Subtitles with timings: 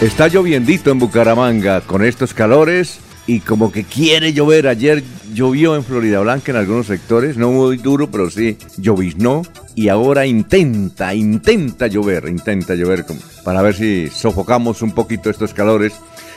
[0.00, 4.68] Está lloviendito en Bucaramanga con estos calores y como que quiere llover.
[4.68, 9.40] Ayer llovió en Florida Blanca en algunos sectores, no muy duro, pero sí lloviznó.
[9.74, 13.06] Y ahora intenta, intenta llover, intenta llover
[13.42, 15.94] para ver si sofocamos un poquito estos calores.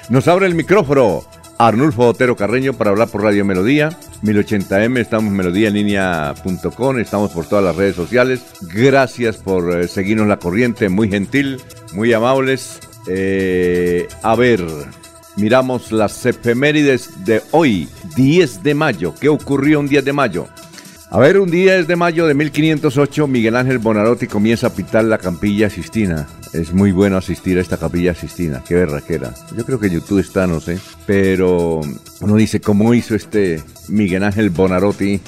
[0.08, 1.26] Nos abre el micrófono
[1.58, 3.90] Arnulfo Otero Carreño para hablar por Radio Melodía,
[4.24, 8.40] 1080m, estamos en melodíaenlínea.com, estamos por todas las redes sociales.
[8.74, 11.62] Gracias por eh, seguirnos la corriente, muy gentil,
[11.94, 12.80] muy amables.
[13.08, 14.66] Eh, a ver,
[15.38, 19.14] miramos las efemérides de hoy, 10 de mayo.
[19.20, 20.48] ¿Qué ocurrió un 10 de mayo?
[21.12, 25.18] A ver, un 10 de mayo de 1508, Miguel Ángel Bonarotti comienza a pintar la
[25.18, 26.28] Campilla Sistina.
[26.54, 29.34] Es muy bueno asistir a esta Capilla Sistina, qué berraquera.
[29.58, 30.78] Yo creo que YouTube está, no sé.
[31.08, 31.82] Pero
[32.22, 35.20] uno dice, ¿cómo hizo este Miguel Ángel Bonarotti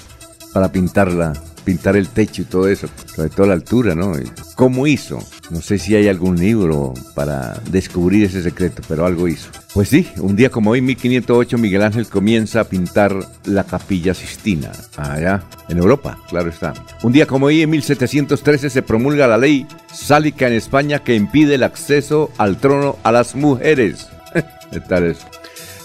[0.54, 1.34] para pintarla?
[1.62, 4.14] Pintar el techo y todo eso, sobre todo la altura, ¿no?
[4.56, 5.20] ¿Cómo hizo?
[5.50, 9.50] No sé si hay algún libro para descubrir ese secreto, pero algo hizo.
[9.74, 14.72] Pues sí, un día como hoy, 1508, Miguel Ángel comienza a pintar la Capilla Sistina,
[14.98, 16.74] allá en Europa, claro está.
[17.04, 21.56] Un día como hoy, en 1713, se promulga la ley sálica en España que impide
[21.56, 24.08] el acceso al trono a las mujeres.
[24.72, 25.16] ¿Qué tal?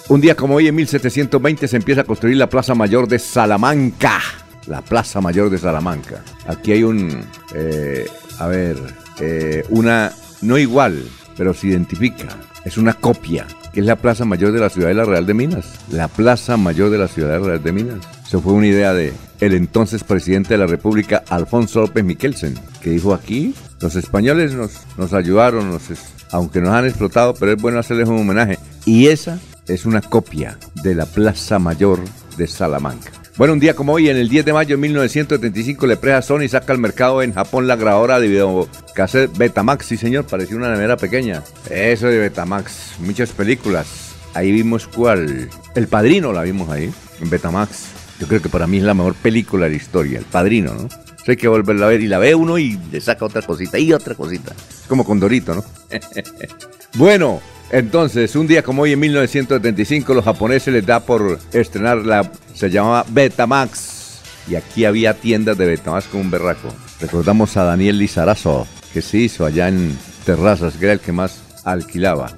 [0.09, 4.21] Un día como hoy, en 1720, se empieza a construir la Plaza Mayor de Salamanca
[4.67, 6.23] la Plaza Mayor de Salamanca.
[6.47, 8.07] Aquí hay un, eh,
[8.39, 8.77] a ver,
[9.21, 10.13] eh, una,
[10.43, 11.03] no igual,
[11.37, 12.29] pero se identifica,
[12.65, 15.35] es una copia, que es la Plaza Mayor de la Ciudad de la Real de
[15.35, 15.67] Minas.
[15.91, 17.99] La Plaza Mayor de la Ciudad de la Real de Minas.
[18.27, 22.91] Eso fue una idea de el entonces presidente de la República, Alfonso López Miquelsen, que
[22.91, 25.83] dijo aquí, los españoles nos, nos ayudaron, nos,
[26.33, 28.59] aunque nos han explotado, pero es bueno hacerles un homenaje.
[28.85, 32.01] Y esa es una copia de la Plaza Mayor
[32.37, 33.13] de Salamanca.
[33.37, 36.49] Bueno, un día como hoy, en el 10 de mayo de 1975, la empresa Sony
[36.49, 39.85] saca al mercado en Japón la grabadora de videocassette Betamax.
[39.85, 41.43] Sí, señor, parecía una nevera pequeña.
[41.69, 42.95] Eso de Betamax.
[43.01, 44.15] Muchas películas.
[44.33, 45.51] Ahí vimos cuál.
[45.75, 47.89] El Padrino la vimos ahí, en Betamax.
[48.21, 50.89] Yo creo que para mí es la mejor película de la historia, El Padrino, ¿no?
[51.33, 53.93] Hay que volverla a ver y la ve uno y le saca otra cosita y
[53.93, 54.55] otra cosita.
[54.89, 55.65] Como con Dorito, ¿no?
[56.95, 62.31] bueno, entonces, un día como hoy en 1975, los japoneses les da por estrenar la.
[62.55, 63.95] Se llamaba Betamax.
[64.49, 66.69] Y aquí había tiendas de Betamax con un berraco.
[67.01, 71.41] Recordamos a Daniel Lizarazo, que se hizo allá en Terrazas, que era el que más
[71.65, 72.33] alquilaba.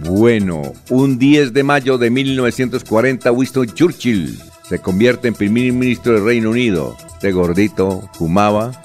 [0.00, 6.24] Bueno, un 10 de mayo de 1940, Winston Churchill se convierte en primer ministro del
[6.24, 6.96] Reino Unido.
[7.14, 8.82] Este gordito fumaba,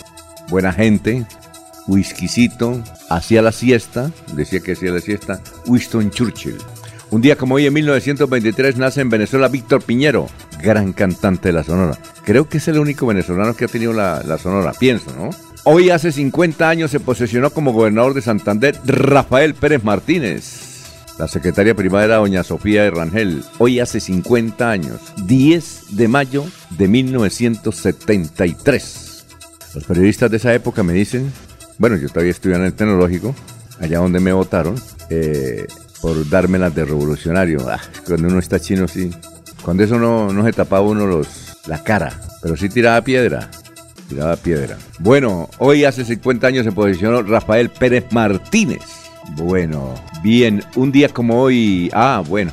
[0.49, 1.25] buena gente,
[1.88, 6.57] whiskycito, hacía la siesta, decía que hacía la siesta, Winston Churchill.
[7.11, 10.27] Un día como hoy, en 1923, nace en Venezuela Víctor Piñero,
[10.61, 11.97] gran cantante de la Sonora.
[12.23, 15.29] Creo que es el único venezolano que ha tenido la, la Sonora, pienso, ¿no?
[15.66, 20.72] Hoy hace 50 años se posesionó como gobernador de Santander Rafael Pérez Martínez.
[21.18, 23.44] La secretaria privada era doña Sofía de Rangel.
[23.59, 29.25] Hoy hace 50 años, 10 de mayo de 1973.
[29.75, 31.31] Los periodistas de esa época me dicen
[31.78, 33.35] bueno, yo todavía estudiando en el tecnológico,
[33.79, 34.75] allá donde me votaron,
[35.09, 35.66] eh,
[36.02, 37.67] por dármelas de revolucionario.
[37.70, 39.11] Ah, cuando uno está chino, sí.
[39.64, 41.22] Cuando eso no, se tapaba uno
[41.67, 43.49] la cara, pero sí tiraba piedra.
[44.09, 44.78] Tiraba piedra.
[44.99, 49.03] Bueno, hoy hace 50 años se posicionó Rafael Pérez Martínez.
[49.31, 51.90] Bueno, bien, un día como hoy.
[51.93, 52.52] Ah, bueno.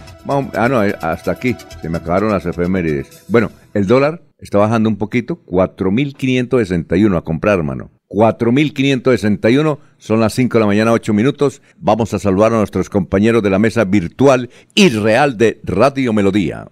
[0.55, 1.57] ah, no, eh, hasta aquí.
[1.83, 3.25] Se me acabaron las efemérides.
[3.29, 5.43] Bueno, el dólar está bajando un poquito.
[5.47, 7.91] 4.561 a comprar, hermano.
[8.09, 11.63] 4.561, son las 5 de la mañana, 8 minutos.
[11.77, 16.67] Vamos a saludar a nuestros compañeros de la mesa virtual y real de Radio Melodía.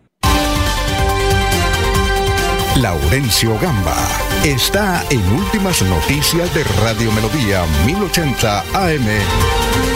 [2.80, 3.96] Laurencio Gamba
[4.44, 9.87] está en Últimas Noticias de Radio Melodía 1080 AM.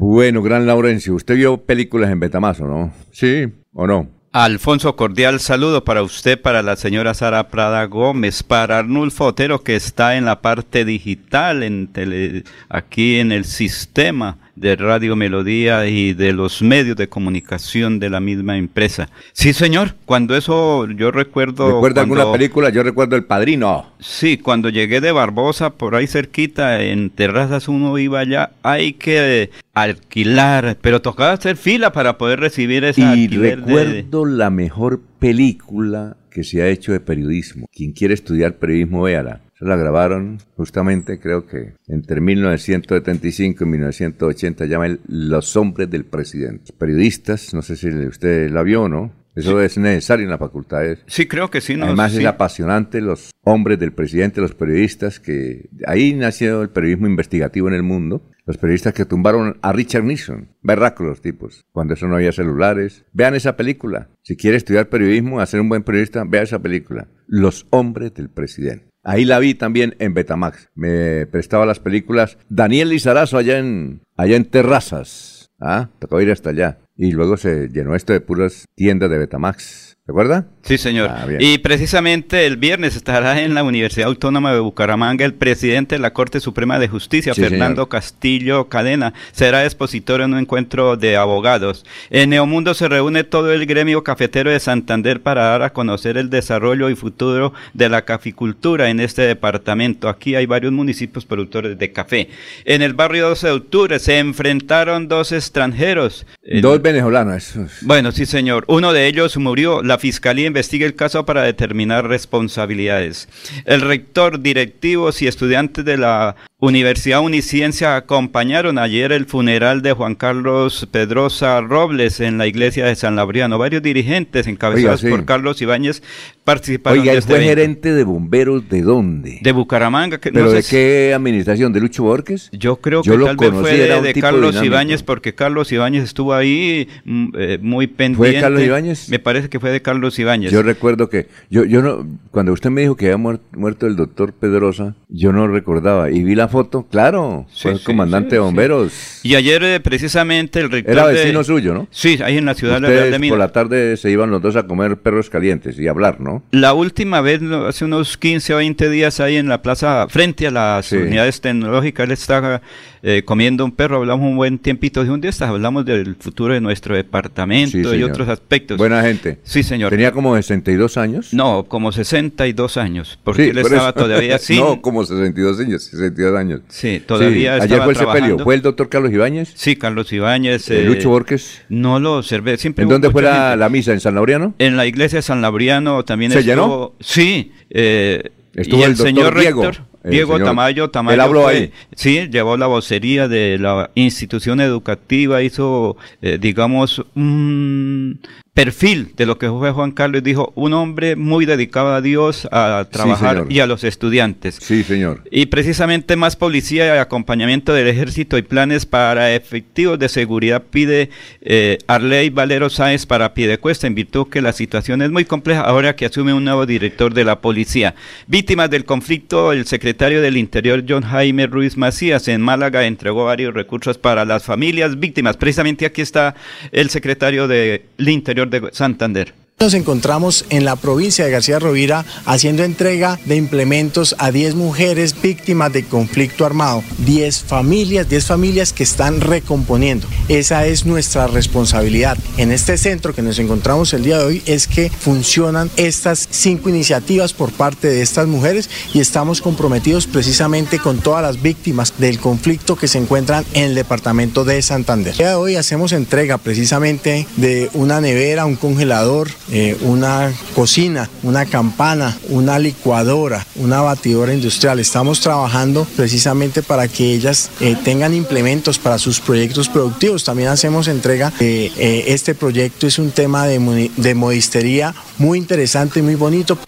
[0.00, 2.92] Bueno, gran Laurencio, usted vio películas en Betamazo, ¿no?
[3.10, 4.06] Sí, ¿o no?
[4.30, 9.74] Alfonso, cordial saludo para usted, para la señora Sara Prada Gómez, para Arnulfo Otero, que
[9.74, 16.14] está en la parte digital, en tele, aquí en el sistema de Radio Melodía y
[16.14, 19.08] de los medios de comunicación de la misma empresa.
[19.32, 21.74] Sí, señor, cuando eso yo recuerdo...
[21.74, 22.70] ¿Recuerda alguna película?
[22.70, 23.92] Yo recuerdo El Padrino.
[24.00, 29.50] Sí, cuando llegué de Barbosa, por ahí cerquita, en Terrazas uno iba allá, hay que
[29.74, 36.44] alquilar, pero tocaba hacer fila para poder recibir esa Y recuerdo la mejor película que
[36.44, 37.66] se ha hecho de periodismo.
[37.72, 44.98] Quien quiere estudiar periodismo, véala la grabaron justamente, creo que entre 1975 y 1980, llama
[45.06, 46.72] Los hombres del presidente.
[46.76, 49.12] Periodistas, no sé si usted la vio o no.
[49.34, 51.04] Eso es necesario en las facultades.
[51.06, 51.76] Sí, creo que sí.
[51.76, 55.68] No, Además es apasionante los hombres del presidente, los periodistas que...
[55.86, 58.22] Ahí nació el periodismo investigativo en el mundo.
[58.46, 60.48] Los periodistas que tumbaron a Richard Nixon.
[60.62, 61.66] Berracos los tipos.
[61.70, 63.04] Cuando eso no había celulares.
[63.12, 64.08] Vean esa película.
[64.22, 67.06] Si quiere estudiar periodismo, hacer un buen periodista, vea esa película.
[67.28, 68.87] Los hombres del presidente.
[69.02, 70.68] Ahí la vi también en Betamax.
[70.74, 75.50] Me prestaba las películas Daniel Lizarazo allá en, allá en Terrazas.
[75.60, 76.78] Ah, tocó ir hasta allá.
[76.96, 79.87] Y luego se llenó esto de puras tiendas de Betamax.
[80.08, 80.46] ¿Recuerda?
[80.62, 81.10] Sí, señor.
[81.10, 85.98] Ah, y precisamente el viernes estará en la Universidad Autónoma de Bucaramanga el presidente de
[85.98, 89.12] la Corte Suprema de Justicia, Fernando Castillo Cadena.
[89.32, 91.84] Será expositor en un encuentro de abogados.
[92.08, 96.30] En Neomundo se reúne todo el gremio cafetero de Santander para dar a conocer el
[96.30, 100.08] desarrollo y futuro de la caficultura en este departamento.
[100.08, 102.30] Aquí hay varios municipios productores de café.
[102.64, 106.24] En el barrio 12 de octubre se enfrentaron dos extranjeros.
[106.62, 107.52] Dos venezolanos.
[107.82, 108.64] Bueno, sí, señor.
[108.68, 109.82] Uno de ellos murió.
[109.82, 113.28] La fiscalía investiga el caso para determinar responsabilidades.
[113.64, 120.16] El rector, directivos y estudiantes de la Universidad Uniciencia acompañaron ayer el funeral de Juan
[120.16, 123.58] Carlos Pedrosa Robles en la iglesia de San Labriano.
[123.58, 126.02] Varios dirigentes encabezados por Carlos Ibáñez
[126.42, 126.98] participaron.
[126.98, 129.38] Oiga, este fue gerente de bomberos de dónde?
[129.40, 130.18] De Bucaramanga.
[130.18, 131.72] Que, ¿Pero de qué administración?
[131.72, 132.50] ¿De Lucho Borges?
[132.50, 137.28] Yo creo que tal vez fue de, Carlos Ibáñez porque Carlos Ibáñez estuvo ahí mm,
[137.38, 138.32] eh, muy pendiente.
[138.32, 139.08] ¿Fue Carlos Ibáñez?
[139.10, 140.50] Me parece que fue de Carlos Ibáñez.
[140.50, 144.32] Yo recuerdo que, yo, yo no, cuando usted me dijo que había muerto el doctor
[144.32, 149.20] Pedrosa, yo no recordaba y vi la foto, claro, fue el comandante de bomberos.
[149.22, 151.88] Y ayer eh, precisamente el rector Era vecino suyo, ¿no?
[151.90, 153.32] Sí, ahí en la ciudad de Mina.
[153.32, 156.42] por la tarde se iban los dos a comer perros calientes y hablar, ¿no?
[156.50, 160.50] La última vez, hace unos 15 o 20 días ahí en la plaza, frente a
[160.50, 162.60] las unidades tecnológicas, él estaba
[163.02, 166.60] eh, comiendo un perro, hablamos un buen tiempito de un día, hablamos del futuro de
[166.60, 168.76] nuestro departamento y otros aspectos.
[168.76, 169.38] Buena gente.
[169.44, 169.90] Sí, señor.
[169.90, 171.32] ¿Tenía como 62 años?
[171.32, 174.58] No, como 62 años, porque él estaba todavía así.
[174.58, 176.37] no, como 62 años, 62 años.
[176.68, 177.64] Sí, todavía sí.
[177.64, 178.38] Ayer fue el sepelio.
[178.38, 179.52] ¿Fue el doctor Carlos Ibáñez?
[179.54, 180.70] Sí, Carlos Ibáñez.
[180.70, 181.62] Eh, ¿Lucho Borges?
[181.68, 182.56] No lo observé.
[182.56, 183.92] Siempre ¿En dónde fue la, misa?
[183.92, 184.54] ¿En San Laureano?
[184.58, 186.94] En la iglesia de San Laureano también ¿Se llenó?
[187.00, 187.52] Sí.
[187.70, 189.62] Eh, Estuvo el, señor Diego.
[189.62, 191.72] Rector, Diego Tamayo, Tamayo él habló ahí.
[191.94, 198.20] Sí, llevó la vocería de la institución educativa, hizo, eh, digamos, un
[198.58, 202.88] perfil de lo que fue Juan Carlos dijo, un hombre muy dedicado a Dios, a
[202.90, 204.58] trabajar y a los estudiantes.
[204.60, 205.22] Sí, señor.
[205.30, 211.10] Y precisamente más policía y acompañamiento del ejército y planes para efectivos de seguridad pide
[211.40, 215.94] eh, Arley Valero Sáez para Piedecuesta, en virtud que la situación es muy compleja ahora
[215.94, 217.94] que asume un nuevo director de la policía.
[218.26, 223.54] Víctimas del conflicto, el secretario del Interior John Jaime Ruiz Macías en Málaga entregó varios
[223.54, 225.36] recursos para las familias víctimas.
[225.36, 226.34] Precisamente aquí está
[226.72, 229.34] el secretario del Interior de Santander.
[229.60, 235.20] Nos encontramos en la provincia de García Rovira haciendo entrega de implementos a 10 mujeres
[235.20, 240.06] víctimas de conflicto armado, 10 familias, 10 familias que están recomponiendo.
[240.28, 242.16] Esa es nuestra responsabilidad.
[242.36, 246.68] En este centro que nos encontramos el día de hoy es que funcionan estas cinco
[246.68, 252.20] iniciativas por parte de estas mujeres y estamos comprometidos precisamente con todas las víctimas del
[252.20, 255.14] conflicto que se encuentran en el departamento de Santander.
[255.14, 261.08] El día de hoy hacemos entrega precisamente de una nevera, un congelador, eh, una cocina,
[261.22, 264.78] una campana, una licuadora, una batidora industrial.
[264.78, 270.24] Estamos trabajando precisamente para que ellas eh, tengan implementos para sus proyectos productivos.
[270.24, 271.32] También hacemos entrega.
[271.38, 276.58] de eh, este proyecto es un tema de modistería muy interesante y muy bonito.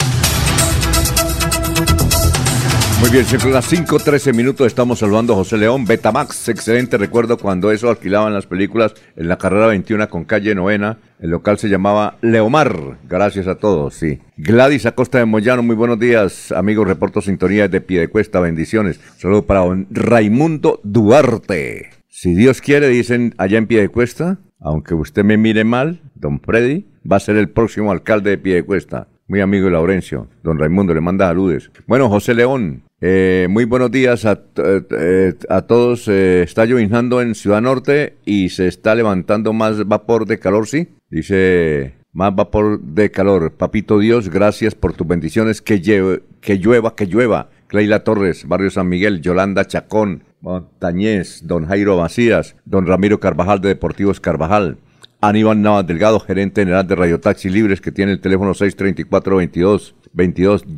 [3.00, 7.72] Muy bien, siempre las 5.13 minutos estamos saludando a José León, Betamax, excelente recuerdo cuando
[7.72, 12.18] eso alquilaban las películas en la carrera 21 con calle Novena, el local se llamaba
[12.20, 14.20] Leomar, gracias a todos, sí.
[14.36, 19.00] Gladys Acosta de Moyano, muy buenos días, amigos, reporto sintonía de Piedecuesta, bendiciones.
[19.16, 21.90] Saludo para Raimundo Duarte.
[22.08, 27.16] Si Dios quiere, dicen allá en Piedecuesta, aunque usted me mire mal, don Freddy va
[27.16, 29.08] a ser el próximo alcalde de Piedecuesta.
[29.26, 30.26] Muy amigo de Laurencio.
[30.42, 31.70] Don Raimundo le manda saludes.
[31.86, 36.06] Bueno, José León, eh, muy buenos días a, eh, a todos.
[36.08, 40.88] Eh, está lloviznando en Ciudad Norte y se está levantando más vapor de calor, ¿sí?
[41.10, 43.52] Dice, más vapor de calor.
[43.52, 45.62] Papito Dios, gracias por tus bendiciones.
[45.62, 45.80] Que,
[46.40, 47.48] que llueva, que llueva.
[47.68, 53.68] Cleila Torres, Barrio San Miguel, Yolanda Chacón, Montañez, Don Jairo Macías, Don Ramiro Carvajal de
[53.68, 54.78] Deportivos Carvajal.
[55.20, 59.36] Aníbal Navas Delgado, gerente general de Radio Taxi Libres, que tiene el teléfono 634-22.
[59.36, 59.94] 22,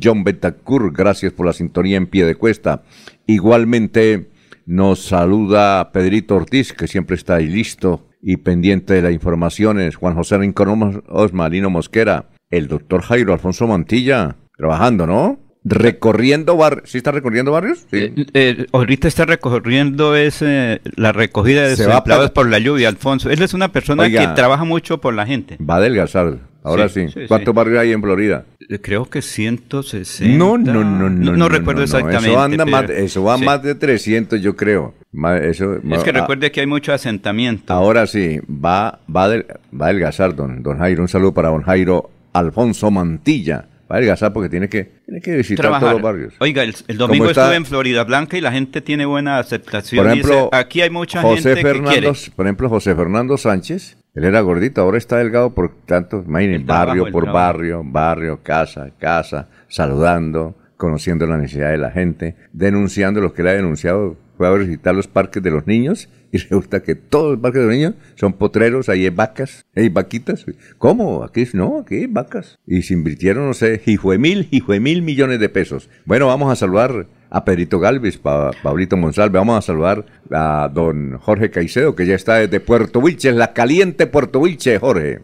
[0.01, 2.83] John Betacur, gracias por la sintonía en pie de cuesta.
[3.27, 4.29] Igualmente
[4.65, 9.95] nos saluda Pedrito Ortiz, que siempre está ahí listo y pendiente de las informaciones.
[9.95, 15.39] Juan José Rincón Osmarino Mosquera, el doctor Jairo Alfonso Mantilla, trabajando, ¿no?
[15.65, 16.89] Recorriendo barrios.
[16.89, 17.85] ¿Sí está recorriendo barrios?
[17.89, 17.97] Sí.
[17.97, 23.29] Eh, eh, ahorita está recorriendo es, la recogida de empleados por la lluvia, Alfonso.
[23.29, 25.57] Él es una persona que trabaja mucho por la gente.
[25.61, 26.52] Va a adelgazar.
[26.63, 27.07] Ahora sí.
[27.27, 28.45] ¿Cuántos barrios hay en Florida?
[28.69, 30.37] Eh, creo que 160.
[30.37, 31.35] No, no, no, no.
[31.35, 32.29] No, recuerdo exactamente.
[32.29, 34.93] Eso, anda más, eso va más de 300, yo creo.
[35.41, 37.73] eso, es que recuerde que hay mucho asentamiento.
[37.73, 41.01] Ahora sí, va, va, va a adelgazar, don, don Jairo.
[41.01, 45.93] Un saludo para don Jairo Alfonso Mantilla va porque tiene que, tiene que visitar todos
[45.93, 46.33] los barrios.
[46.39, 50.03] Oiga, el, domingo estuve en Florida Blanca y la gente tiene buena aceptación.
[50.03, 54.41] Por ejemplo, aquí hay mucha José gente Fernando, Por ejemplo, José Fernando Sánchez, él era
[54.41, 61.25] gordito, ahora está delgado por tanto, imagínense, barrio por barrio, barrio, casa, casa, saludando, conociendo
[61.25, 64.17] la necesidad de la gente, denunciando lo que él ha denunciado.
[64.37, 67.67] Fue a visitar los parques de los niños y resulta que todos los parques de
[67.67, 70.45] los niños son potreros, ahí hay vacas, hay vaquitas.
[70.77, 71.23] ¿Cómo?
[71.23, 72.59] Aquí no, aquí hay vacas.
[72.65, 75.89] Y se invirtieron, no sé, hijo de mil, hijo de mil millones de pesos.
[76.05, 81.17] Bueno, vamos a saludar a Pedrito Galvis, pa, Pablito Monsalve, vamos a saludar a don
[81.17, 85.21] Jorge Caicedo, que ya está desde Puerto Wilches, la caliente Puerto Wilches, Jorge.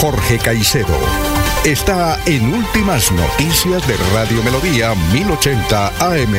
[0.00, 1.33] Jorge Caicedo
[1.64, 6.34] está en Últimas Noticias de Radio Melodía 1080 AM.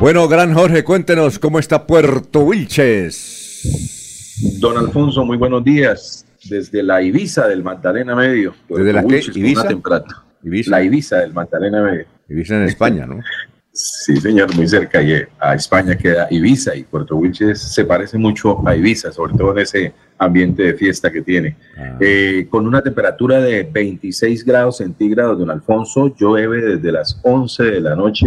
[0.00, 3.62] Bueno, gran Jorge, cuéntenos cómo está Puerto Wilches.
[4.58, 6.26] Don Alfonso, muy buenos días.
[6.50, 8.56] Desde la Ibiza del Magdalena Medio.
[8.68, 9.20] ¿Desde la qué?
[9.32, 9.68] ¿Ibiza?
[10.42, 10.70] Ibiza?
[10.70, 12.06] La Ibiza del Magdalena Medio.
[12.28, 13.20] Ibiza en España, ¿no?
[13.78, 15.02] Sí, señor, muy cerca.
[15.02, 19.52] Y a España queda Ibiza y Puerto Wilches se parece mucho a Ibiza, sobre todo
[19.52, 21.56] en ese ambiente de fiesta que tiene.
[21.76, 21.96] Ah.
[22.00, 27.80] Eh, con una temperatura de 26 grados centígrados, don Alfonso, llueve desde las 11 de
[27.80, 28.26] la noche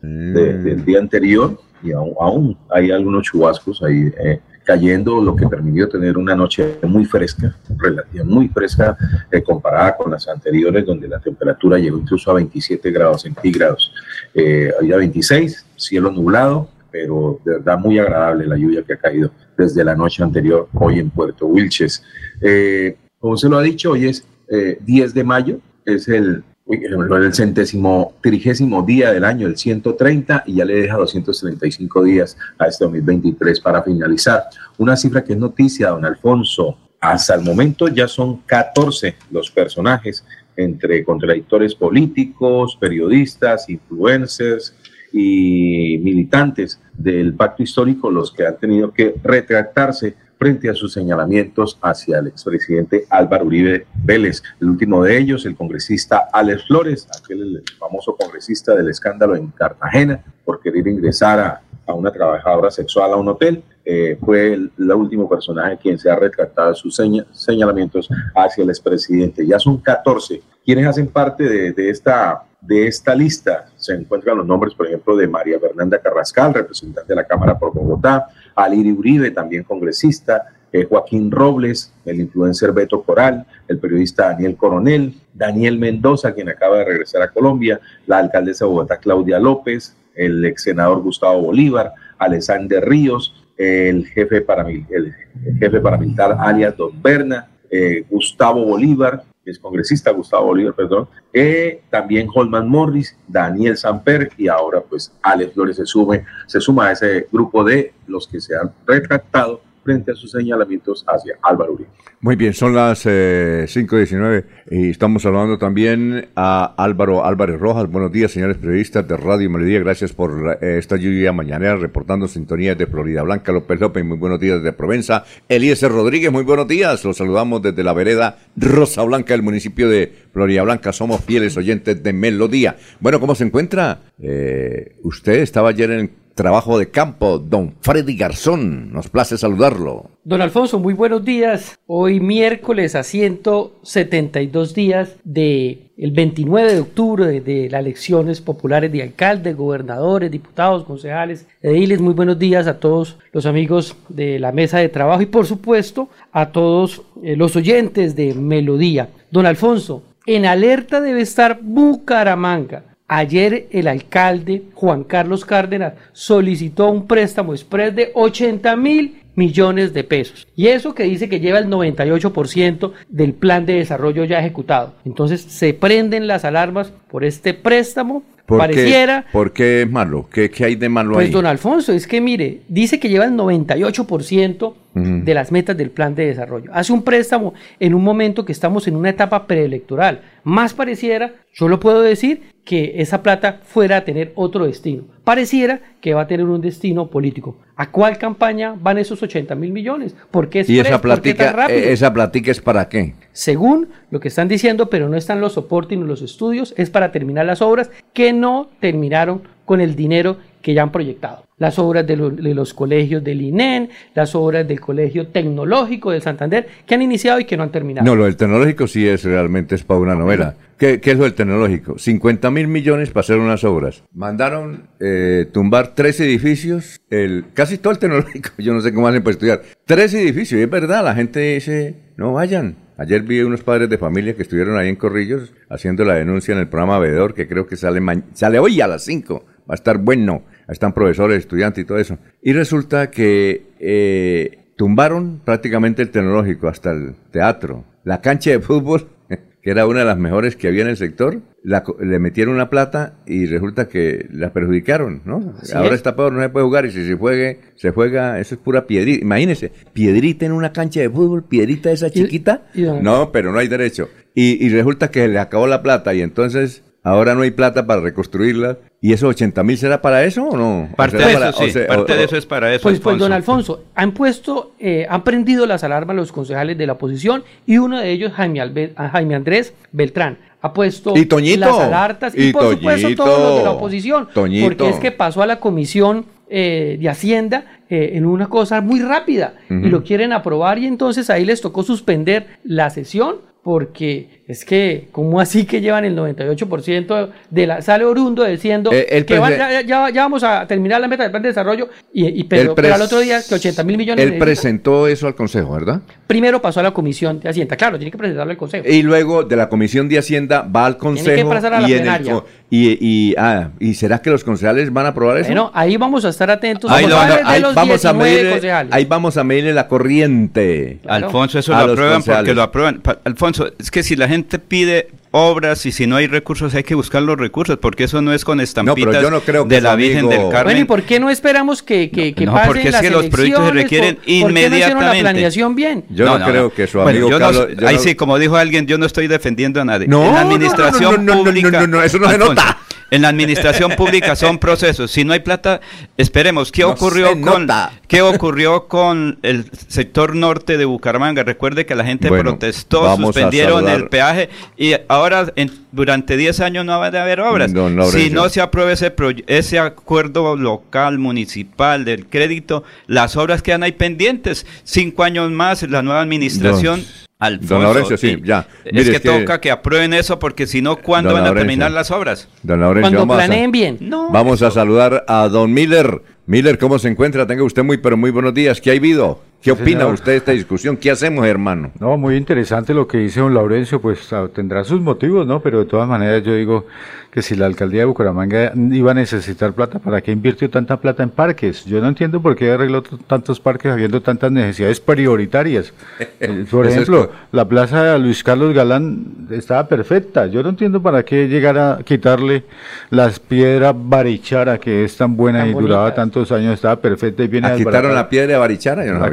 [0.00, 6.16] del día anterior y aún, hay algunos chubascos ahí eh, cayendo, lo que permitió tener
[6.16, 8.96] una noche muy fresca, relativa, muy fresca
[9.30, 13.92] eh, comparada con las anteriores, donde la temperatura llegó incluso a 27 grados centígrados.
[14.34, 19.32] Eh, a 26, cielo nublado, pero de verdad muy agradable la lluvia que ha caído
[19.58, 22.04] desde la noche anterior hoy en Puerto Wilches.
[22.40, 28.14] Eh, como se lo ha dicho, hoy es 10 de mayo, es el el centésimo
[28.22, 33.60] trigésimo día del año, el 130, y ya le deja 235 días a este 2023
[33.60, 34.44] para finalizar.
[34.78, 36.78] Una cifra que es noticia, don Alfonso.
[37.00, 40.24] Hasta el momento ya son 14 los personajes
[40.56, 44.74] entre contradictores políticos, periodistas, influencers
[45.16, 51.78] y militantes del pacto histórico los que han tenido que retractarse frente a sus señalamientos
[51.80, 54.42] hacia el expresidente Álvaro Uribe Vélez.
[54.60, 60.20] El último de ellos, el congresista Alex Flores, aquel famoso congresista del escándalo en Cartagena
[60.44, 61.60] por querer ingresar a,
[61.94, 66.70] una trabajadora sexual a un hotel, eh, fue el, último personaje quien se ha retractado
[66.70, 67.00] de sus
[67.32, 69.46] señalamientos hacia el expresidente.
[69.46, 73.66] Ya son 14 quienes hacen parte de, de esta de esta lista.
[73.76, 77.72] Se encuentran los nombres, por ejemplo, de María Fernanda Carrascal, representante de la Cámara por
[77.72, 84.56] Bogotá, Aliri Uribe, también congresista, eh, Joaquín Robles, el influencer Beto Coral, el periodista Daniel
[84.56, 89.96] Coronel, Daniel Mendoza, quien acaba de regresar a Colombia, la alcaldesa de Bogotá Claudia López,
[90.14, 95.14] el ex senador Gustavo Bolívar, Alexander Ríos, el jefe, paramilitar, el
[95.58, 101.82] jefe paramilitar alias Don Berna, eh, Gustavo Bolívar, que es congresista, Gustavo Bolívar, perdón, eh,
[101.90, 106.92] también Holman Morris, Daniel Samper y ahora pues Alex Flores se, sume, se suma a
[106.92, 111.90] ese grupo de los que se han retractado frente a sus señalamientos hacia Álvaro Uribe.
[112.20, 117.90] Muy bien, son las 5.19 eh, y estamos hablando también a Álvaro Álvarez Rojas.
[117.90, 119.80] Buenos días, señores periodistas de Radio Melodía.
[119.80, 123.52] Gracias por eh, esta lluvia mañanera reportando sintonía de Florida Blanca.
[123.52, 125.24] López López, muy buenos días de Provenza.
[125.48, 127.04] Eliezer Rodríguez, muy buenos días.
[127.04, 130.92] Los saludamos desde la vereda Rosa Blanca del municipio de Florida Blanca.
[130.94, 132.76] Somos fieles oyentes de Melodía.
[133.00, 134.00] Bueno, ¿cómo se encuentra?
[134.18, 138.92] Eh, usted estaba ayer en trabajo de campo, don Freddy Garzón.
[138.92, 140.10] Nos place saludarlo.
[140.24, 141.78] Don Alfonso, muy buenos días.
[141.86, 148.90] Hoy miércoles a 172 días de el 29 de octubre de, de, las elecciones populares
[148.90, 152.00] de alcaldes, gobernadores, diputados, concejales, ediles.
[152.00, 156.08] Muy buenos días a todos los amigos de la mesa de trabajo y por supuesto
[156.32, 159.10] a todos eh, los oyentes de Melodía.
[159.30, 162.93] Don Alfonso, en alerta debe estar Bucaramanga.
[163.06, 170.04] Ayer el alcalde Juan Carlos Cárdenas solicitó un préstamo express de 80 mil millones de
[170.04, 170.46] pesos.
[170.56, 174.94] Y eso que dice que lleva el 98% del plan de desarrollo ya ejecutado.
[175.04, 178.22] Entonces se prenden las alarmas por este préstamo.
[178.46, 179.22] ¿Por Pareciera.
[179.22, 180.28] Qué, ¿Por qué es malo?
[180.30, 181.32] ¿Qué, ¿Qué, hay de malo pues, ahí?
[181.32, 185.24] don Alfonso, es que mire, dice que lleva el 98% uh -huh.
[185.24, 186.70] de las metas del plan de desarrollo.
[186.74, 190.20] Hace un préstamo en un momento que estamos en una etapa preelectoral.
[190.44, 195.04] Más pareciera, yo lo puedo decir, que esa plata fuera a tener otro destino.
[195.22, 197.56] Pareciera que va a tener un destino político.
[197.76, 200.16] ¿A cuál campaña van esos 80 mil millones?
[200.30, 203.14] ¿Por qué es ¿Y esa platica, esa platica es para qué?
[203.32, 207.12] Según lo que están diciendo, pero no están los soportes ni los estudios, es para
[207.12, 211.43] terminar las obras que no terminaron con el dinero que ya han proyectado.
[211.58, 216.20] Las obras de, lo, de, los colegios del INEN, las obras del Colegio Tecnológico del
[216.20, 218.04] Santander, que han iniciado y que no han terminado.
[218.04, 220.56] No, lo del tecnológico sí es realmente es para una novela.
[220.78, 221.98] ¿Qué, ¿Qué, es lo del tecnológico?
[221.98, 224.02] 50 mil millones para hacer unas obras.
[224.12, 229.22] Mandaron eh, tumbar tres edificios, el, casi todo el tecnológico, yo no sé cómo hacen
[229.22, 229.62] para estudiar.
[229.84, 232.76] Tres edificios, y es verdad, la gente dice, no vayan.
[232.96, 236.58] Ayer vi unos padres de familia que estuvieron ahí en Corrillos haciendo la denuncia en
[236.58, 238.00] el programa Vedor, que creo que sale,
[238.34, 239.44] sale hoy a las 5.
[239.68, 240.42] Va a estar bueno.
[240.68, 242.18] Están profesores, estudiantes y todo eso.
[242.42, 247.84] Y resulta que eh, tumbaron prácticamente el tecnológico, hasta el teatro.
[248.04, 249.08] La cancha de fútbol,
[249.62, 252.68] que era una de las mejores que había en el sector, la, le metieron una
[252.68, 255.54] plata y resulta que la perjudicaron, ¿no?
[255.60, 255.94] Así Ahora es.
[255.94, 258.86] está peor, no se puede jugar y si se juegue, se juega, eso es pura
[258.86, 259.22] piedrita.
[259.22, 262.66] Imagínense, piedrita en una cancha de fútbol, piedrita esa chiquita.
[262.74, 264.08] y no, pero no hay derecho.
[264.34, 268.00] Y, y resulta que le acabó la plata y entonces ahora no hay plata para
[268.00, 268.78] reconstruirla.
[269.00, 270.88] ¿Y esos 80 mil será para eso o no?
[270.92, 272.82] ¿O Parte de para- eso sí, o sea, parte o- de eso es para eso.
[272.82, 273.84] Pues, pues, don Alfonso.
[273.94, 278.10] Han puesto, eh, han prendido las alarmas los concejales de la oposición y uno de
[278.10, 281.60] ellos, Jaime, Albe- a Jaime Andrés Beltrán, ha puesto Y Toñito.
[281.60, 284.66] las alertas y, Y por supuesto todos los de la oposición, Toñito.
[284.66, 289.00] porque es que pasó a la comisión eh, de Hacienda eh, en una cosa muy
[289.00, 294.62] rápida y lo quieren aprobar y entonces ahí les tocó suspender la sesión porque es
[294.66, 297.80] que, ¿cómo así que llevan el 98% de la...
[297.80, 301.22] Sale Orundo diciendo Eh, el que van- ya, ya- ya vamos a terminar la meta
[301.22, 303.96] del plan de desarrollo y, y pero, El pero al otro día que 80 mil
[303.96, 304.22] millones...
[304.22, 304.44] Él necesita.
[304.44, 306.02] presentó eso al Consejo, ¿verdad?
[306.26, 308.86] Primero pasó a la comisión de Hacienda, claro, tiene que presentarlo al Consejo.
[308.86, 311.48] Y luego de la Comisión de Hacienda va al Consejo.
[311.48, 312.32] pasar a la y, en el plenaria.
[312.34, 315.46] co- y, y, ah, ¿y será que los concejales van a aprobar eso?
[315.46, 316.90] Bueno, ahí vamos a estar atentos.
[316.90, 318.92] Ahí, lo- tales de ahí los vamos a 19 medirle, concejales.
[318.92, 320.98] ahí vamos a medirle la corriente.
[321.02, 321.26] Claro.
[321.26, 323.00] Alfonso, eso A lo aprueban porque lo aprueban.
[323.00, 323.18] Pa-
[323.62, 326.94] Alfonso, es que si la gente pide obras y si no hay recursos, hay que
[326.94, 329.96] buscar los recursos, porque eso no es con estampitas yo no creo que de la
[329.96, 330.64] Virgen amigo- del Carmen.
[330.64, 333.26] Bueno, ¿y por qué no esperamos que, que, que No, pasen porque es que los
[333.26, 335.20] proyectos se requieren ¿Por- por qué no la inmediatamente?
[335.20, 336.04] planeación bien?
[336.10, 337.68] Yo no, creo que su Bueno, amigo yo no- Carlos.
[337.80, 340.06] yo ahí no- sí, como dijo alguien, yo no estoy defendiendo a nadie.
[340.08, 341.70] No, en la no, no, administración no, no, no, no, pública.
[341.70, 342.78] no, no, no, eso no se nota.
[343.10, 345.10] En la administración pública son procesos.
[345.10, 345.80] Si no hay plata,
[346.16, 346.72] esperemos.
[346.72, 347.68] ¿Qué No ocurrió con
[348.08, 351.42] qué ocurrió con el sector norte de Bucaramanga?
[351.44, 356.84] Recuerde que la gente Bueno, protestó, suspendieron el peaje y ahora en- durante 10 años
[356.84, 357.72] no va a haber obras.
[358.10, 359.12] Si no se aprueba ese
[359.46, 364.66] ese acuerdo local municipal del crédito, las obras quedan ahí pendientes.
[364.82, 367.04] Cinco años más la nueva administración.
[367.44, 368.66] Don- Alfonso, Don Laurencio, sí, ya.
[368.84, 371.54] Es Mire, que, es toca que aprueben eso porque si no, ¿cuándo Don van a
[371.54, 372.48] terminar las obras?
[372.62, 373.98] Don Laurencio, Cuando vamos a- planeen bien.
[374.00, 374.30] No.
[374.30, 376.22] Vamos a saludar a don Miller.
[376.46, 377.46] Miller, ¿cómo se encuentra?
[377.46, 378.80] Tenga usted muy, pero muy buenos días.
[378.80, 379.40] ¿Qué ha habido?
[379.62, 380.14] ¿Qué Sí, opina señor.
[380.14, 380.98] usted de esta discusión?
[380.98, 381.90] ¿Qué hacemos, hermano?
[381.98, 385.60] No, muy interesante lo que dice don Laurencio, pues ah, tendrá sus motivos, ¿no?
[385.60, 386.86] Pero de todas maneras yo digo
[387.34, 391.24] que si la alcaldía de Bucaramanga iba a necesitar plata, ¿para qué invirtió tanta plata
[391.24, 391.84] en parques?
[391.84, 395.92] Yo no entiendo por qué arregló tantos parques habiendo tantas necesidades prioritarias.
[396.40, 400.46] Eh, Por ejemplo, la plaza de Luis Carlos Galán estaba perfecta.
[400.46, 402.64] Yo no entiendo para qué llegar a quitarle
[403.10, 407.48] las piedras barichara, que es tan buena Tan y duraba tantos años, estaba perfecta y
[407.48, 409.06] viene ¿A quitaron la piedra de Barichara?
[409.06, 409.24] Yo no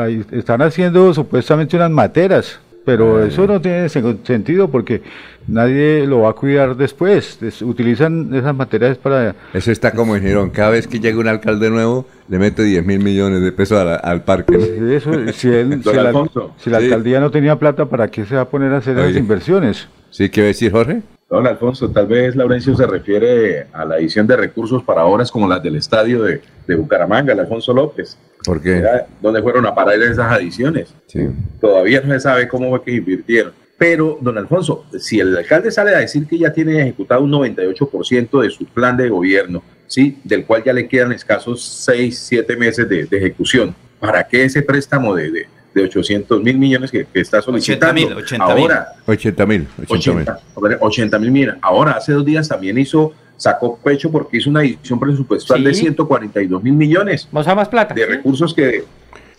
[0.00, 5.02] ahí están haciendo supuestamente unas materas, pero eso no tiene sen- sentido porque
[5.46, 7.38] nadie lo va a cuidar después.
[7.40, 9.34] Des- utilizan esas materias para...
[9.52, 10.50] Eso está como en Girón.
[10.50, 13.84] Cada vez que llega un alcalde nuevo, le mete 10 mil millones de pesos a
[13.84, 14.56] la- al parque.
[14.56, 14.90] ¿no?
[14.92, 16.54] Eso, si, él- Don si la, Alfonso.
[16.56, 16.84] si la Sí.
[16.86, 19.18] alcaldía no tenía plata, ¿para qué se va a poner a hacer esas Oye.
[19.18, 19.88] inversiones?
[20.10, 20.28] ¿Sí?
[20.28, 21.02] ¿Qué va a decir, Jorge?
[21.28, 25.46] Don Alfonso, tal vez Laurencio se refiere a la edición de recursos para obras como
[25.46, 26.40] las del estadio de,
[26.74, 28.18] Bucaramanga, el Alfonso López.
[28.44, 28.82] ¿Por qué?
[29.20, 30.94] ¿Dónde fueron a parar esas adiciones?
[31.06, 31.28] Sí.
[31.60, 33.52] Todavía no se sabe cómo fue que invirtieron.
[33.80, 38.42] Pero, don Alfonso, si el alcalde sale a decir que ya tiene ejecutado un 98%
[38.42, 40.18] de su plan de gobierno, ¿sí?
[40.22, 45.14] del cual ya le quedan escasos 6, 7 meses de, ejecución, ¿para qué ese préstamo
[45.14, 48.16] de, de, de 800 mil millones que, está solicitando?
[48.18, 49.66] 80 mil, Ahora, 80 mil.
[49.88, 51.58] 80 mil millones.
[51.62, 56.62] Ahora, hace dos días también hizo sacó pecho porque hizo una edición presupuestal de 142
[56.62, 57.26] mil millones.
[57.32, 57.94] Vamos a más plata.
[57.94, 58.84] De recursos que...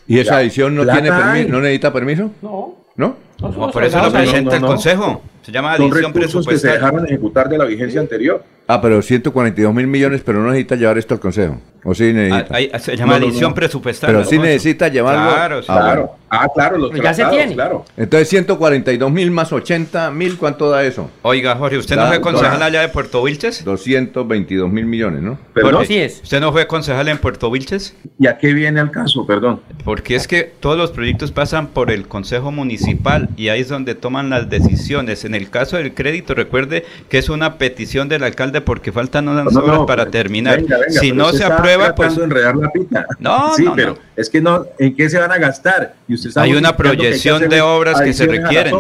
[0.08, 1.10] ¿Y esa edición no, tiene
[1.48, 2.32] no necesita permiso?
[2.42, 2.76] No.
[2.96, 3.16] ¿No?
[3.41, 5.21] Por eso lo presenta el Consejo.
[5.41, 6.54] Se llama adición presupuestal.
[6.54, 8.43] que se dejaron ejecutar de la vigencia anterior.
[8.67, 11.60] Ah, pero 142 mil millones, pero no necesita llevar esto al Consejo.
[11.84, 12.58] ¿O sí necesita?
[12.73, 14.15] Ah, se llama adición presupuestaria.
[14.15, 15.34] Pero sí necesita llevarlo.
[15.34, 16.15] Claro, ah, claro.
[16.30, 17.56] Ah, claro, los ya se tiene.
[17.56, 17.84] claro.
[17.97, 21.10] Entonces 142 mil más 80 mil, ¿cuánto da eso?
[21.23, 23.65] Oiga, Jorge, ¿usted no fue concejal allá de Puerto Vilches?
[23.65, 25.38] 222 mil millones, ¿no?
[25.54, 26.21] Pero así es.
[26.23, 27.95] ¿Usted no fue concejal en Puerto Vilches?
[28.17, 29.60] ¿Y a qué viene el caso, perdón?
[29.84, 33.96] Porque es que todos los proyectos pasan por el Consejo Municipal y ahí es donde
[33.96, 35.26] toman las decisiones.
[35.26, 39.56] En el caso del crédito, recuerde que es una petición del alcalde porque faltan unas
[39.56, 40.62] horas para terminar.
[40.89, 42.17] si no se aprueba, pues...
[42.17, 43.06] enredar la pita.
[43.20, 45.96] No, sí, pero es que no, ¿en qué se van a gastar?
[46.08, 48.76] Y usted Hay una proyección de obras que se requieren.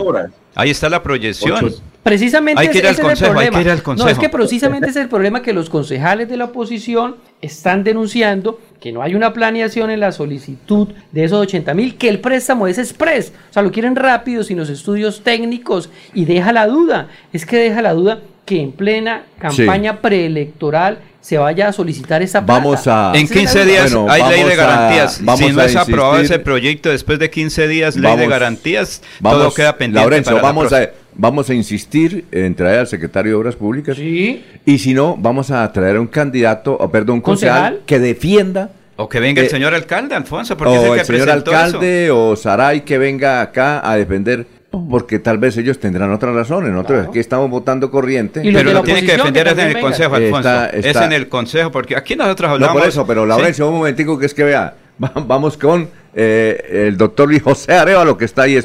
[0.55, 1.73] Ahí está la proyección.
[2.03, 3.61] Precisamente ese, es el problema.
[3.95, 8.59] No, es que precisamente es el problema que los concejales de la oposición están denunciando
[8.79, 12.65] que no hay una planeación en la solicitud de esos 80 mil, que el préstamo
[12.65, 17.07] es express, o sea, lo quieren rápido sin los estudios técnicos y deja la duda,
[17.31, 22.45] es que deja la duda que en plena campaña preelectoral se vaya a solicitar esa
[22.45, 22.59] plata.
[22.59, 23.13] Vamos a...
[23.15, 25.21] En 15 días hay ley de garantías.
[25.37, 29.77] si no es aprobado ese proyecto después de 15 días, ley de garantías, todo queda
[29.77, 30.01] pendiente.
[30.01, 33.95] Laurencio, vamos, a, vamos a insistir en traer al secretario de Obras Públicas.
[33.95, 34.43] Sí.
[34.65, 38.71] Y si no, vamos a traer a un candidato, o perdón, un concejal, que defienda
[38.97, 42.97] o que venga el señor alcalde, Alfonso, porque o el señor alcalde o Saray que
[42.97, 46.71] venga acá a defender porque tal vez ellos tendrán otras razones.
[46.71, 48.41] Nosotros aquí estamos votando corriente.
[48.43, 50.65] pero lo tiene que defender es en el Consejo, Alfonso.
[50.71, 52.75] es en el Consejo, porque aquí nosotros hablamos...
[52.75, 56.97] No, por eso, pero Laurencio, un momentico que es que vea, vamos con eh, el
[56.97, 58.59] doctor Luis José Arevalo, que está ahí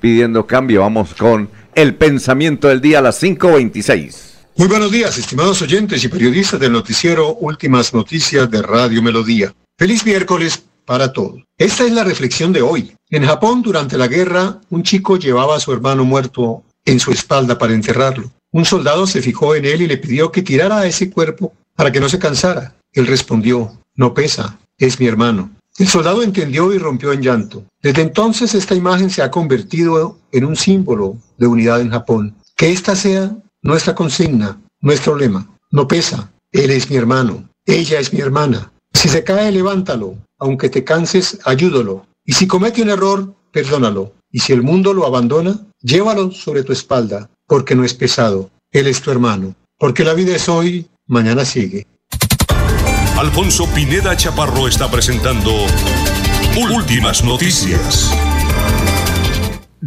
[0.00, 0.80] pidiendo cambio.
[0.80, 4.34] Vamos con el pensamiento del día a las 5.26.
[4.56, 9.52] Muy buenos días, estimados oyentes y periodistas del noticiero Últimas Noticias de Radio Melodía.
[9.76, 11.42] Feliz miércoles para todos.
[11.58, 12.94] Esta es la reflexión de hoy.
[13.10, 17.58] En Japón, durante la guerra, un chico llevaba a su hermano muerto en su espalda
[17.58, 18.30] para enterrarlo.
[18.52, 21.90] Un soldado se fijó en él y le pidió que tirara a ese cuerpo para
[21.90, 22.76] que no se cansara.
[22.92, 25.50] Él respondió, no pesa, es mi hermano.
[25.76, 27.64] El soldado entendió y rompió en llanto.
[27.82, 32.36] Desde entonces esta imagen se ha convertido en un símbolo de unidad en Japón.
[32.56, 35.48] Que esta sea nuestra consigna, nuestro lema.
[35.72, 38.70] No pesa, él es mi hermano, ella es mi hermana.
[38.94, 40.16] Si se cae, levántalo.
[40.38, 42.06] Aunque te canses, ayúdalo.
[42.24, 44.12] Y si comete un error, perdónalo.
[44.30, 48.50] Y si el mundo lo abandona, llévalo sobre tu espalda, porque no es pesado.
[48.72, 49.54] Él es tu hermano.
[49.78, 51.86] Porque la vida es hoy, mañana sigue.
[53.18, 55.52] Alfonso Pineda Chaparro está presentando
[56.56, 58.10] Últimas Noticias.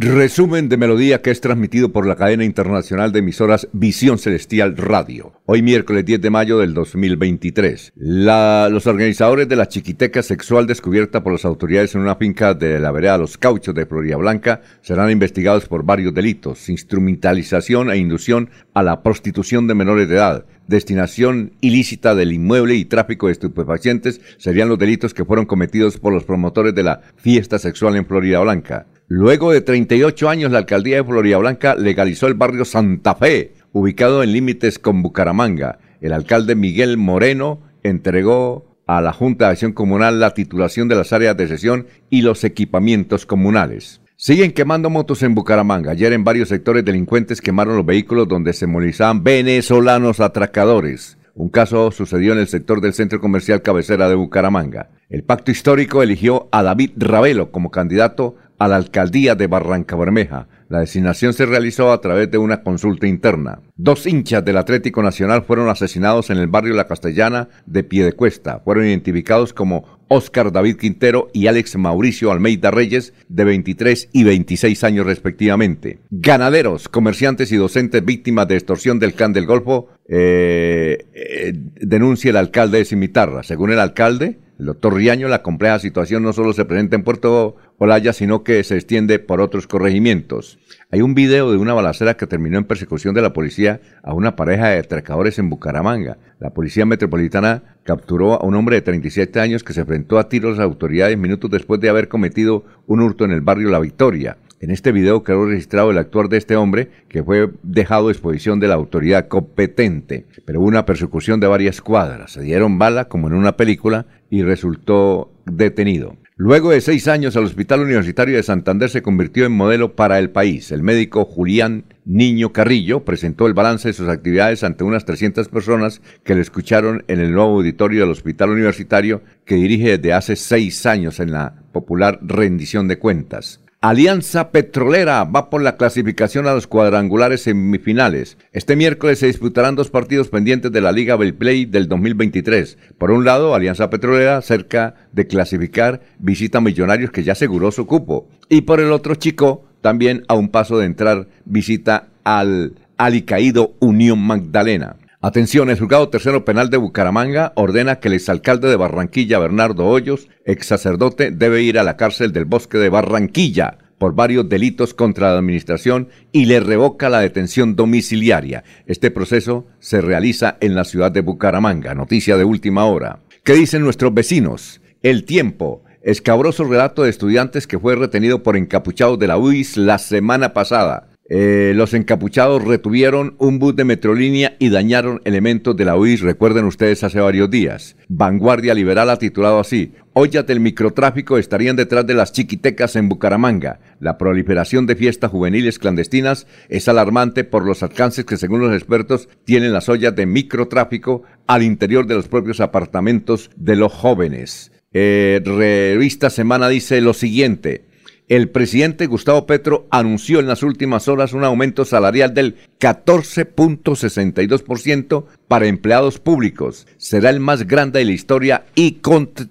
[0.00, 5.32] Resumen de melodía que es transmitido por la cadena internacional de emisoras Visión Celestial Radio.
[5.44, 7.94] Hoy miércoles 10 de mayo del 2023.
[7.96, 12.92] los organizadores de la chiquiteca sexual descubierta por las autoridades en una finca de la
[12.92, 16.68] vereda Los Cauchos de Florida Blanca serán investigados por varios delitos.
[16.68, 20.44] Instrumentalización e inducción a la prostitución de menores de edad.
[20.68, 26.12] Destinación ilícita del inmueble y tráfico de estupefacientes serían los delitos que fueron cometidos por
[26.12, 28.86] los promotores de la fiesta sexual en Florida Blanca.
[29.06, 34.22] Luego de 38 años, la alcaldía de Florida Blanca legalizó el barrio Santa Fe, ubicado
[34.22, 35.78] en límites con Bucaramanga.
[36.02, 41.14] El alcalde Miguel Moreno entregó a la Junta de Acción Comunal la titulación de las
[41.14, 44.02] áreas de sesión y los equipamientos comunales.
[44.20, 45.92] Siguen quemando motos en Bucaramanga.
[45.92, 51.18] Ayer en varios sectores delincuentes quemaron los vehículos donde se movilizaban venezolanos atracadores.
[51.36, 54.90] Un caso sucedió en el sector del centro comercial cabecera de Bucaramanga.
[55.08, 60.48] El pacto histórico eligió a David Ravelo como candidato a la alcaldía de Barranca Bermeja.
[60.68, 63.60] La designación se realizó a través de una consulta interna.
[63.76, 68.58] Dos hinchas del Atlético Nacional fueron asesinados en el barrio La Castellana de Piedecuesta.
[68.64, 74.84] Fueron identificados como Óscar David Quintero y Alex Mauricio Almeida Reyes, de 23 y 26
[74.84, 75.98] años respectivamente.
[76.10, 82.36] Ganaderos, comerciantes y docentes víctimas de extorsión del Can del Golfo, eh, eh, denuncia el
[82.36, 83.42] alcalde de Cimitarra.
[83.42, 87.56] Según el alcalde, el doctor Riaño, la compleja situación no solo se presenta en Puerto
[87.78, 90.58] Olaya, sino que se extiende por otros corregimientos.
[90.90, 94.34] Hay un video de una balacera que terminó en persecución de la policía a una
[94.34, 96.18] pareja de atracadores en Bucaramanga.
[96.40, 100.58] La policía metropolitana capturó a un hombre de 37 años que se enfrentó a tiros
[100.58, 104.38] a las autoridades minutos después de haber cometido un hurto en el barrio La Victoria.
[104.60, 108.58] En este video quedó registrado el actuar de este hombre, que fue dejado a disposición
[108.58, 110.26] de la autoridad competente.
[110.44, 112.32] Pero hubo una persecución de varias cuadras.
[112.32, 116.16] Se dieron bala, como en una película, y resultó detenido.
[116.36, 120.30] Luego de seis años, el Hospital Universitario de Santander se convirtió en modelo para el
[120.30, 120.70] país.
[120.70, 126.00] El médico Julián Niño Carrillo presentó el balance de sus actividades ante unas 300 personas
[126.22, 130.86] que le escucharon en el nuevo auditorio del Hospital Universitario que dirige desde hace seis
[130.86, 133.60] años en la popular rendición de cuentas.
[133.80, 138.36] Alianza Petrolera va por la clasificación a los cuadrangulares semifinales.
[138.52, 142.76] Este miércoles se disputarán dos partidos pendientes de la Liga Belplay del 2023.
[142.98, 147.86] Por un lado, Alianza Petrolera, cerca de clasificar, visita a Millonarios que ya aseguró su
[147.86, 148.26] cupo.
[148.48, 154.18] Y por el otro, Chico, también a un paso de entrar, visita al alicaído Unión
[154.18, 154.96] Magdalena.
[155.20, 160.28] Atención, el juzgado tercero penal de Bucaramanga ordena que el exalcalde de Barranquilla, Bernardo Hoyos,
[160.44, 165.32] ex sacerdote, debe ir a la cárcel del bosque de Barranquilla por varios delitos contra
[165.32, 168.62] la administración y le revoca la detención domiciliaria.
[168.86, 171.96] Este proceso se realiza en la ciudad de Bucaramanga.
[171.96, 173.18] Noticia de última hora.
[173.42, 174.80] ¿Qué dicen nuestros vecinos?
[175.02, 175.82] El tiempo.
[176.00, 181.07] Escabroso relato de estudiantes que fue retenido por encapuchados de la UIS la semana pasada.
[181.30, 186.64] Eh, los encapuchados retuvieron un bus de Metrolínea y dañaron elementos de la UIS, recuerden
[186.64, 187.96] ustedes, hace varios días.
[188.08, 193.78] Vanguardia Liberal ha titulado así, Ollas del microtráfico estarían detrás de las chiquitecas en Bucaramanga.
[194.00, 199.28] La proliferación de fiestas juveniles clandestinas es alarmante por los alcances que, según los expertos,
[199.44, 204.72] tienen las ollas de microtráfico al interior de los propios apartamentos de los jóvenes.
[204.92, 207.84] Eh, revista Semana dice lo siguiente,
[208.28, 215.66] el presidente Gustavo Petro anunció en las últimas horas un aumento salarial del 14.62% para
[215.66, 216.86] empleados públicos.
[216.98, 219.00] Será el más grande de la historia y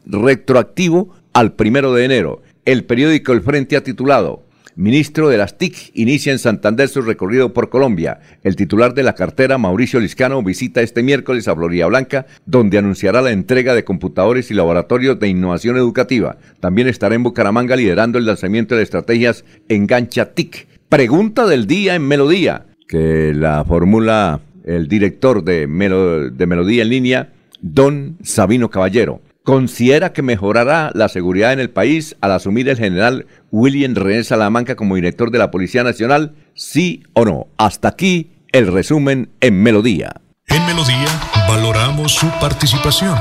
[0.05, 2.43] retroactivo al primero de enero.
[2.65, 4.43] El periódico El Frente ha titulado
[4.77, 8.19] ministro de las TIC, inicia en Santander su recorrido por Colombia.
[8.43, 13.21] El titular de la cartera, Mauricio Liscano, visita este miércoles a Florida Blanca, donde anunciará
[13.21, 16.37] la entrega de computadores y laboratorios de innovación educativa.
[16.59, 20.67] También estará en Bucaramanga liderando el lanzamiento de estrategias Engancha TIC.
[20.87, 27.33] Pregunta del día en Melodía, que la formula el director de, de Melodía en línea,
[27.61, 33.27] don Sabino Caballero considera que mejorará la seguridad en el país al asumir el general
[33.49, 37.47] William René Salamanca como director de la Policía Nacional, sí o no.
[37.55, 40.19] Hasta aquí el resumen en Melodía.
[40.47, 41.07] En Melodía
[41.47, 43.15] valoramos su participación.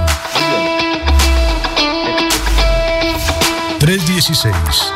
[3.78, 4.95] 316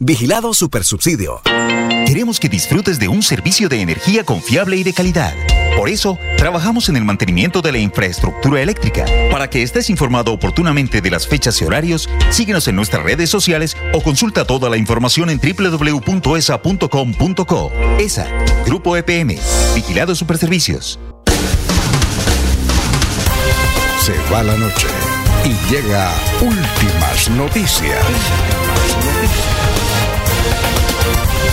[0.00, 1.40] Vigilado Supersubsidio.
[2.06, 5.34] Queremos que disfrutes de un servicio de energía confiable y de calidad.
[5.76, 9.04] Por eso, trabajamos en el mantenimiento de la infraestructura eléctrica.
[9.30, 13.76] Para que estés informado oportunamente de las fechas y horarios, síguenos en nuestras redes sociales
[13.92, 16.12] o consulta toda la información en www.esa.com.co.
[17.98, 18.28] ESA,
[18.66, 19.36] Grupo EPM,
[19.74, 21.00] Vigilado Superservicios.
[24.00, 24.86] Se va la noche
[25.44, 28.04] y llega últimas noticias.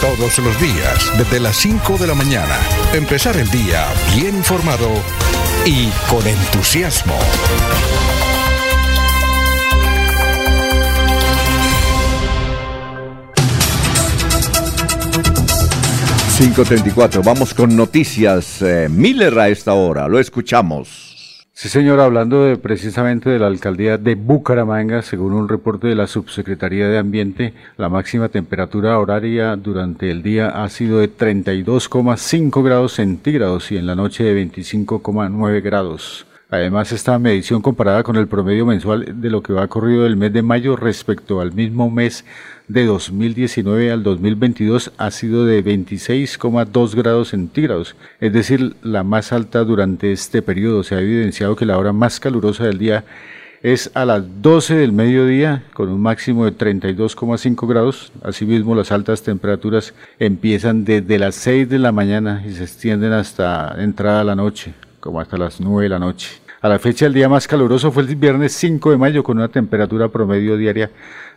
[0.06, 2.60] Todos los días, desde las 5 de la mañana.
[2.94, 4.88] Empezar el día bien informado
[5.66, 7.16] y con entusiasmo.
[16.38, 18.62] ...534, vamos con noticias.
[18.62, 21.15] Eh, Miller a esta hora, lo escuchamos.
[21.58, 26.06] Sí, señor, hablando de, precisamente de la alcaldía de Bucaramanga, según un reporte de la
[26.06, 32.92] Subsecretaría de Ambiente, la máxima temperatura horaria durante el día ha sido de 32,5 grados
[32.96, 36.26] centígrados y en la noche de 25,9 grados.
[36.50, 40.34] Además, esta medición comparada con el promedio mensual de lo que va corrido del mes
[40.34, 42.26] de mayo respecto al mismo mes
[42.68, 49.64] de 2019 al 2022 ha sido de 26,2 grados centígrados, es decir, la más alta
[49.64, 50.84] durante este periodo.
[50.84, 53.06] Se ha evidenciado que la hora más calurosa del día
[53.62, 58.12] es a las 12 del mediodía con un máximo de 32,5 grados.
[58.24, 63.76] Asimismo, las altas temperaturas empiezan desde las 6 de la mañana y se extienden hasta
[63.80, 66.45] entrada a la noche, como hasta las 9 de la noche.
[66.66, 69.50] A la fecha, el día más caluroso fue el viernes 5 de mayo con una
[69.50, 70.90] temperatura promedio diaria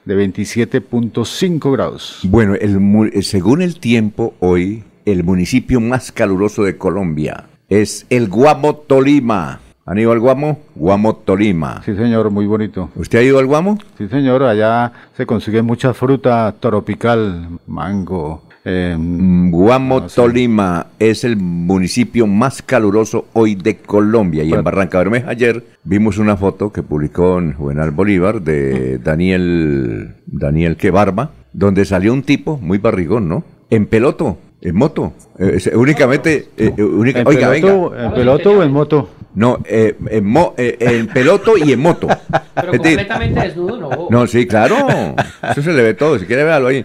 [0.07, 2.21] de 27.5 grados.
[2.23, 8.75] Bueno, el, según el tiempo, hoy el municipio más caluroso de Colombia es el Guamo,
[8.77, 9.61] Tolima.
[9.85, 10.61] ¿Han ido al Guamo?
[10.75, 11.83] Guamo, Tolima.
[11.85, 12.89] Sí, señor, muy bonito.
[12.95, 13.77] ¿Usted ha ido al Guamo?
[13.99, 22.27] Sí, señor, allá se consigue mucha fruta tropical, mango, Em, Guamo, Tolima es el municipio
[22.27, 24.45] más caluroso hoy de Colombia.
[24.45, 30.17] Y en Barranca Bermeja ayer vimos una foto que publicó en Juvenal Bolívar de Daniel,
[30.27, 33.45] Daniel Quebarba, donde salió un tipo muy barrigón, ¿no?
[33.71, 35.13] En peloto, en moto.
[35.39, 36.49] Eh, únicamente.
[36.57, 39.09] Eh, eh, ¿En, oiga, peloto, ¿En peloto o en moto?
[39.39, 42.09] No, en, en peloto y en moto.
[42.55, 44.09] Pero completamente desnudo, no.
[44.11, 45.15] No, sí, claro.
[45.49, 46.19] Eso se le ve todo.
[46.19, 46.85] Si quiere, véalo ahí.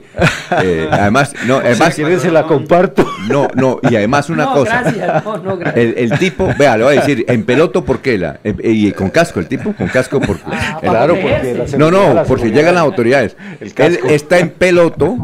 [0.91, 1.95] además, no, además.
[1.95, 3.09] Si quiere, se la comparto.
[3.27, 4.83] No, no, y además una no, cosa.
[4.83, 5.95] Gracias, no, no, gracias.
[5.97, 8.39] El, tipo, vea, le voy a decir, en peloto, ¿por qué la?
[8.43, 10.43] y con casco, el tipo, con casco, porque.
[10.45, 11.65] Ah, claro, porque.
[11.75, 13.35] no, no, por si llegan las autoridades.
[13.61, 15.17] Él está en peloto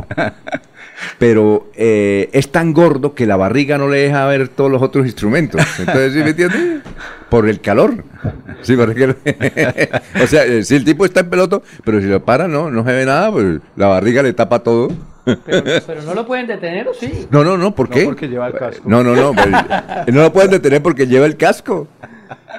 [1.18, 5.06] pero eh, es tan gordo que la barriga no le deja ver todos los otros
[5.06, 5.62] instrumentos.
[5.80, 6.82] Entonces, ¿sí me entiendes?
[7.30, 8.04] Por el calor.
[8.62, 9.16] Sí, porque,
[10.24, 12.84] o sea, eh, si el tipo está en peloto, pero si lo para, no, no
[12.84, 14.90] se ve nada, pues la barriga le tapa todo.
[15.46, 17.28] Pero, no lo pueden detener, ¿o sí?
[17.30, 18.04] No, no, no, ¿por qué?
[18.04, 18.84] No, porque lleva el casco.
[18.86, 19.48] No, no, no, pues,
[20.14, 21.88] no lo pueden detener porque lleva el casco.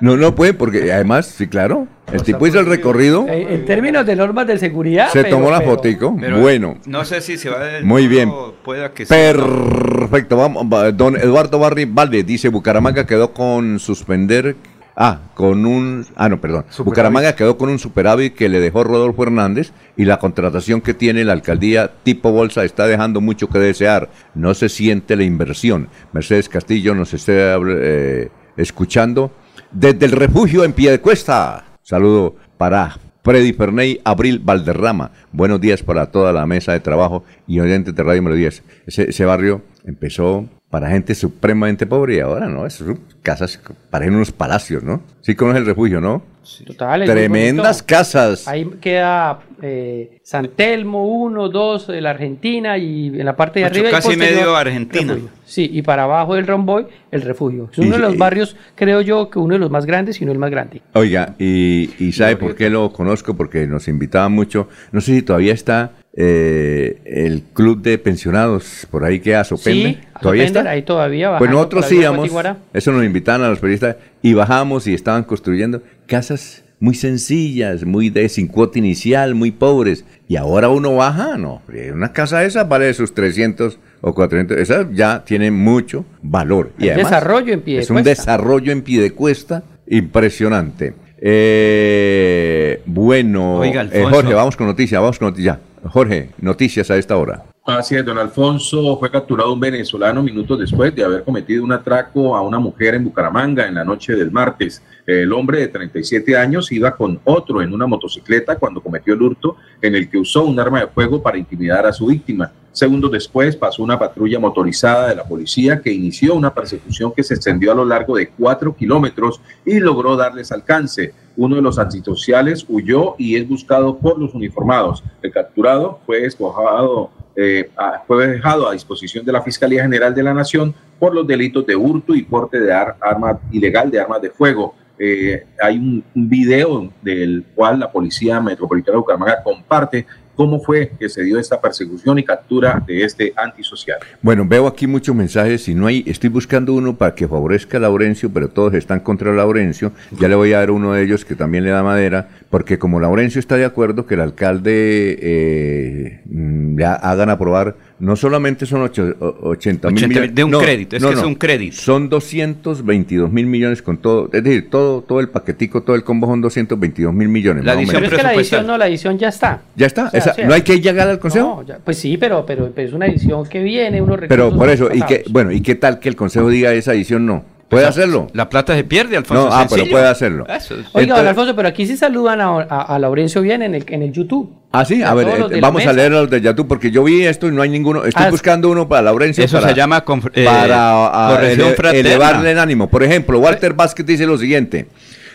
[0.01, 3.27] No, no puede, porque además, sí, claro, el tipo hizo el recorrido.
[3.29, 5.11] En, términos de normas de seguridad.
[5.11, 6.11] Se tomó la fotico.
[6.11, 6.79] bueno.
[6.87, 7.83] No sé si se va a.
[7.83, 8.33] Muy bien.
[8.65, 10.37] Perfecto.
[10.37, 14.57] Vamos, don Eduardo Barri Valde dice: Bucaramanga quedó con suspender.
[14.97, 16.05] Ah, con un.
[16.17, 16.65] Ah, no, perdón.
[16.79, 21.25] Bucaramanga quedó con un superávit que le dejó Rodolfo Hernández y la contratación que tiene
[21.25, 24.11] la alcaldía tipo bolsa está dejando mucho que desear.
[24.35, 25.89] No se siente la inversión.
[26.13, 29.31] Mercedes Castillo nos esté eh, escuchando
[29.73, 31.65] desde el refugio en pie de cuesta.
[31.83, 35.11] Saludo para Freddy Ferney, Abril Valderrama.
[35.33, 38.63] Buenos días para toda la mesa de trabajo y oyentes de Radio Melodías.
[38.87, 42.65] Ese, ese barrio empezó para gente supremamente pobre y ahora, ¿no?
[42.65, 45.03] Esas casas parecen unos palacios, ¿no?
[45.21, 46.23] Sí conoce el refugio, ¿no?
[46.67, 47.05] Total.
[47.05, 48.49] Tremendas casas.
[48.49, 53.67] Ahí queda eh, San Telmo, uno, dos de la Argentina y en la parte de
[53.67, 53.91] arriba.
[53.91, 55.17] Casi medio Argentina.
[55.45, 57.69] Sí, y para abajo del Romboy, el refugio.
[57.73, 60.33] Es uno de los barrios, creo yo, que uno de los más grandes y uno
[60.33, 60.81] el más grande.
[60.95, 63.35] Oiga, y, y ¿sabe por qué lo conozco?
[63.35, 64.69] Porque nos invitaban mucho.
[64.93, 69.93] No sé si todavía está eh, el club de pensionados por ahí que a Sopende.
[69.93, 70.69] Sí, ¿Todavía está?
[70.69, 71.39] ahí todavía.
[71.39, 72.31] Pues nosotros íbamos,
[72.73, 78.09] eso nos invitaban a los periodistas, y bajamos y estaban construyendo casas muy sencillas, muy
[78.09, 80.05] de sin cuota inicial, muy pobres.
[80.27, 81.63] Y ahora uno baja, no,
[81.93, 86.73] una casa esa vale sus 300 o 400, esa ya tiene mucho valor.
[86.79, 90.95] Y además, desarrollo en pie de Es un desarrollo en pie de cuesta impresionante.
[91.19, 95.59] Eh, bueno, eh, Jorge, vamos con noticias, vamos con noticias.
[95.85, 97.45] Jorge, noticias a esta hora.
[97.79, 102.43] Así don Alfonso fue capturado un venezolano minutos después de haber cometido un atraco a
[102.43, 104.83] una mujer en Bucaramanga en la noche del martes.
[105.07, 109.57] El hombre de 37 años iba con otro en una motocicleta cuando cometió el hurto
[109.81, 112.51] en el que usó un arma de fuego para intimidar a su víctima.
[112.73, 117.35] Segundos después pasó una patrulla motorizada de la policía que inició una persecución que se
[117.35, 121.15] extendió a lo largo de cuatro kilómetros y logró darles alcance.
[121.37, 125.05] Uno de los antisociales huyó y es buscado por los uniformados.
[125.23, 127.11] El capturado fue despojado
[127.43, 127.71] eh,
[128.07, 131.75] fue dejado a disposición de la Fiscalía General de la Nación por los delitos de
[131.75, 134.75] hurto y porte de arma ilegal de armas de fuego.
[134.99, 140.05] Eh, hay un, un, video del cual la Policía Metropolitana de Bucaramanga comparte
[140.41, 143.99] cómo fue que se dio esta persecución y captura de este antisocial.
[144.23, 147.81] Bueno, veo aquí muchos mensajes y no hay, estoy buscando uno para que favorezca a
[147.81, 149.93] Laurencio, pero todos están contra Laurencio.
[150.19, 152.99] Ya le voy a dar uno de ellos que también le da madera, porque como
[152.99, 158.83] Laurencio está de acuerdo que el alcalde eh, mm, le hagan aprobar no solamente son
[158.83, 160.35] ocho- o- 80 mil 80 millones.
[160.35, 161.77] de un no, crédito, es no, que es un crédito.
[161.77, 166.27] Son 222 mil millones con todo, es decir, todo, todo el paquetico, todo el combo
[166.27, 167.65] son 222 mil millones.
[167.65, 168.03] La edición.
[168.03, 169.63] Pero es que la edición no, la edición ya está.
[169.77, 171.47] Ya está, O sea, esa- o sea, no hay que llegar al consejo.
[171.61, 174.69] No, ya- pues sí, pero, pero, pero es una edición que viene, unos Pero por
[174.71, 177.45] eso, y que, bueno, ¿y qué tal que el consejo diga esa edición no?
[177.71, 178.27] ¿Puede hacerlo?
[178.35, 179.49] La plata se pierde, Alfonso.
[179.49, 180.45] No, ah, pero puede hacerlo.
[180.49, 180.87] Eso es.
[180.93, 184.03] Oiga, don Alfonso, pero aquí sí saludan a, a, a Laurencio bien en el, en
[184.03, 184.53] el YouTube.
[184.73, 187.05] Ah, sí, a A ver, eh, de vamos a leer los de Yatú, porque yo
[187.05, 188.05] vi esto y no hay ninguno.
[188.05, 189.45] Estoy Ah, buscando uno para Laurencio.
[189.45, 190.05] Eso para, se llama
[190.35, 192.09] eh, para ah, corrección ele- fraterna.
[192.11, 192.89] elevarle el ánimo.
[192.91, 194.89] Por ejemplo, Walter Vázquez dice lo siguiente: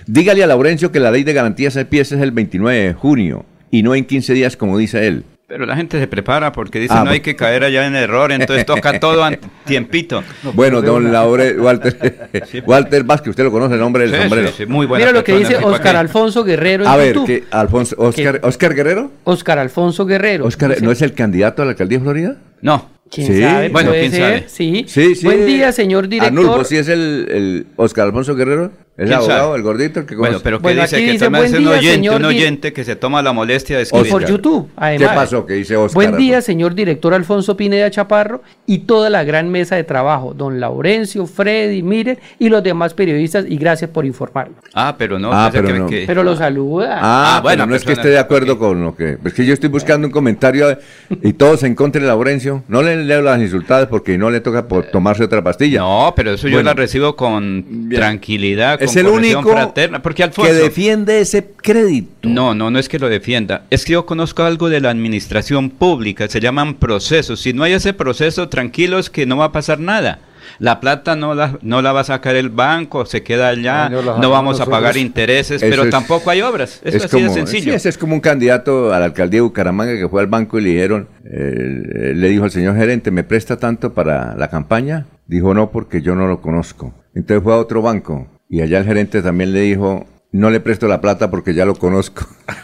[0.05, 3.95] dígale a Laurencio que la ley de garantías empieza el 29 de junio y no
[3.95, 5.23] en 15 días, como dice él.
[5.47, 8.31] Pero la gente se prepara porque dice Ah, no hay que caer allá en error,
[8.31, 9.31] entonces toca todo a
[9.65, 10.23] tiempito.
[10.53, 12.31] Bueno, don Laure, Walter,
[12.65, 14.47] Walter Vázquez, usted lo conoce el nombre del Sí, sombrero.
[14.49, 15.95] sí, sí, muy buena Mira lo que dice sí, ¿para Oscar?
[15.97, 17.27] Alfonso Guerrero en A ver, YouTube.
[17.27, 20.45] que Alfonso, Oscar, Oscar Guerrero, Oscar Alfonso Guerrero.
[20.45, 22.37] Oscar, Dice, ¿no es el candidato a la alcaldía de Florida?
[22.61, 22.89] No.
[23.11, 23.69] ¿Quién Sí, sabe?
[23.69, 24.43] bueno, quién ser, sabe.
[24.47, 24.85] Sí.
[24.87, 25.25] Sí, sí.
[25.25, 26.39] Buen día, señor director.
[26.39, 29.57] Anulfo, sí es el, el Oscar Alfonso Guerrero, es el ¿Quién abogado, sabe?
[29.57, 31.91] el gordito, el que Bueno, pero que Bueno, dice aquí que dice, buen un oyente,
[31.91, 34.09] señor un oyente que se toma la molestia de Y escribir.
[34.11, 35.09] por YouTube, además.
[35.09, 35.45] ¿Qué pasó?
[35.45, 35.93] ¿Qué dice Oscar?
[35.95, 40.59] Buen día, señor director Alfonso Pineda Chaparro y toda la gran mesa de trabajo, don
[40.61, 44.57] Laurencio, Freddy, Miren y los demás periodistas, y gracias por informarnos.
[44.73, 45.29] Ah, pero no.
[45.33, 45.87] Ah, pensé pero que- no.
[45.89, 46.99] que- Pero lo saluda.
[47.01, 49.17] Ah, Ah, bueno, no es que persona, esté de acuerdo con lo que...
[49.25, 50.77] Es que yo estoy buscando un comentario
[51.21, 52.63] y todos en contra de Laurencio.
[52.69, 55.79] No le leo las insultadas porque no le toca por tomarse otra pastilla.
[55.79, 60.01] No, pero eso yo la recibo con tranquilidad, con es el único fraterna.
[60.01, 60.49] Porque Alfonso.
[60.51, 62.27] que defiende ese crédito.
[62.29, 63.63] No, no, no es que lo defienda.
[63.69, 67.41] Es que yo conozco algo de la administración pública, se llaman procesos.
[67.41, 70.19] Si no hay ese proceso, tranquilos que no va a pasar nada.
[70.59, 74.01] La plata no la, no la va a sacar el banco, se queda allá, No,
[74.03, 76.79] no la- no vamos a pagar intereses, pero es- tampoco hay obras.
[76.83, 77.63] Eso es, así como, de sencillo.
[77.63, 80.57] sí, ese es como un candidato a la alcaldía de Bucaramanga que fue al banco
[80.59, 85.07] y le dijeron, eh, le dijo al señor gerente, ¿me presta tanto para la campaña?
[85.27, 86.93] Dijo, no, porque yo no lo conozco.
[87.15, 90.87] Entonces fue a otro banco y allá el gerente también le dijo, no le presto
[90.87, 92.27] la plata porque ya lo conozco.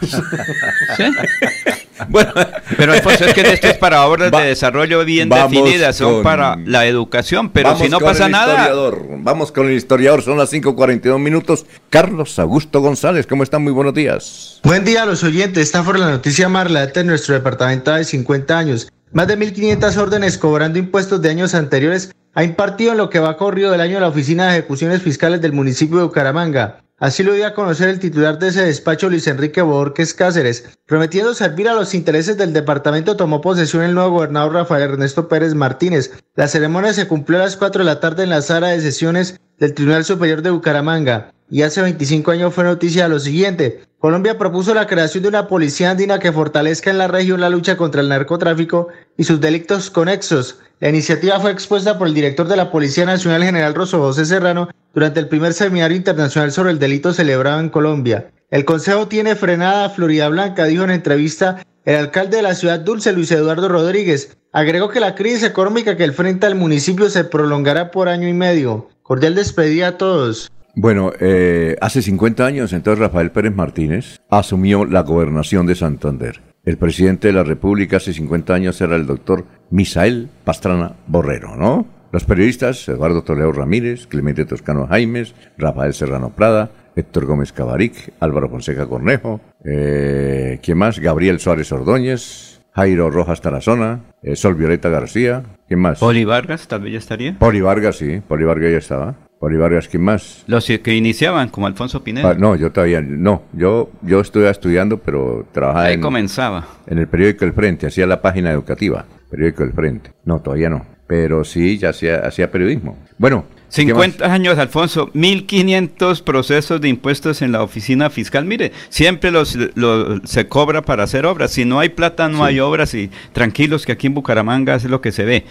[0.96, 1.04] ¿Sí?
[2.08, 2.32] bueno,
[2.76, 6.22] Pero Alfonso, es que esto es para obras Va- de desarrollo bien definidas, son con-
[6.22, 9.06] para la educación, pero vamos si no con pasa el nada, historiador.
[9.18, 11.66] Vamos con el historiador, son las 5.42 minutos.
[11.90, 13.62] Carlos Augusto González, ¿cómo están?
[13.62, 14.60] Muy buenos días.
[14.64, 15.62] Buen día a los oyentes.
[15.64, 18.88] Esta fue la noticia más relata en nuestro departamento de 50 años.
[19.12, 23.36] Más de 1.500 órdenes cobrando impuestos de años anteriores ha impartido en lo que va
[23.36, 26.82] corrido del año la Oficina de Ejecuciones Fiscales del municipio de Bucaramanga.
[26.98, 30.78] Así lo dio a conocer el titular de ese despacho, Luis Enrique Borges Cáceres.
[30.86, 35.54] Prometiendo servir a los intereses del departamento, tomó posesión el nuevo gobernador Rafael Ernesto Pérez
[35.54, 36.12] Martínez.
[36.34, 39.38] La ceremonia se cumplió a las 4 de la tarde en la sala de sesiones
[39.58, 41.34] del Tribunal Superior de Bucaramanga.
[41.52, 43.82] Y hace 25 años fue noticia lo siguiente.
[43.98, 47.76] Colombia propuso la creación de una policía andina que fortalezca en la región la lucha
[47.76, 48.88] contra el narcotráfico
[49.18, 50.60] y sus delitos conexos.
[50.80, 54.70] La iniciativa fue expuesta por el director de la Policía Nacional General Rosso José Serrano
[54.94, 58.30] durante el primer seminario internacional sobre el delito celebrado en Colombia.
[58.50, 62.80] El Consejo tiene frenada a Florida Blanca, dijo en entrevista el alcalde de la ciudad
[62.80, 64.38] dulce, Luis Eduardo Rodríguez.
[64.52, 68.88] Agregó que la crisis económica que enfrenta el municipio se prolongará por año y medio.
[69.02, 70.50] Cordial despedida a todos.
[70.74, 76.40] Bueno, eh, hace 50 años, entonces Rafael Pérez Martínez asumió la gobernación de Santander.
[76.64, 81.86] El presidente de la República hace 50 años era el doctor Misael Pastrana Borrero, ¿no?
[82.12, 88.48] Los periodistas, Eduardo Toledo Ramírez, Clemente Toscano Jaimes, Rafael Serrano Prada, Héctor Gómez Cabaric, Álvaro
[88.48, 90.98] Fonseca Cornejo, eh, ¿quién más?
[90.98, 95.98] Gabriel Suárez Ordóñez, Jairo Rojas Tarazona, eh, Sol Violeta García, ¿quién más?
[95.98, 97.38] Poli Vargas tal vez ya estaría.
[97.38, 99.14] Poli Vargas, sí, Poli Vargas ya estaba.
[99.42, 100.44] Poli Vargas, ¿quién más?
[100.46, 102.30] Los que iniciaban, como Alfonso Pineda.
[102.30, 103.42] Ah, no, yo todavía no.
[103.52, 106.64] Yo yo estuve estudiando, pero trabajaba Ahí en, comenzaba.
[106.86, 110.12] en el periódico El Frente, hacía la página educativa, periódico El Frente.
[110.24, 112.96] No, todavía no, pero sí ya hacía hacía periodismo.
[113.18, 118.44] Bueno, ¿qué 50 años, Alfonso, 1.500 procesos de impuestos en la oficina fiscal.
[118.44, 121.50] Mire, siempre los, lo- se cobra para hacer obras.
[121.50, 122.94] Si no hay plata, no hay obras.
[122.94, 125.44] Y tranquilos que aquí en Bucaramanga es lo que se ve.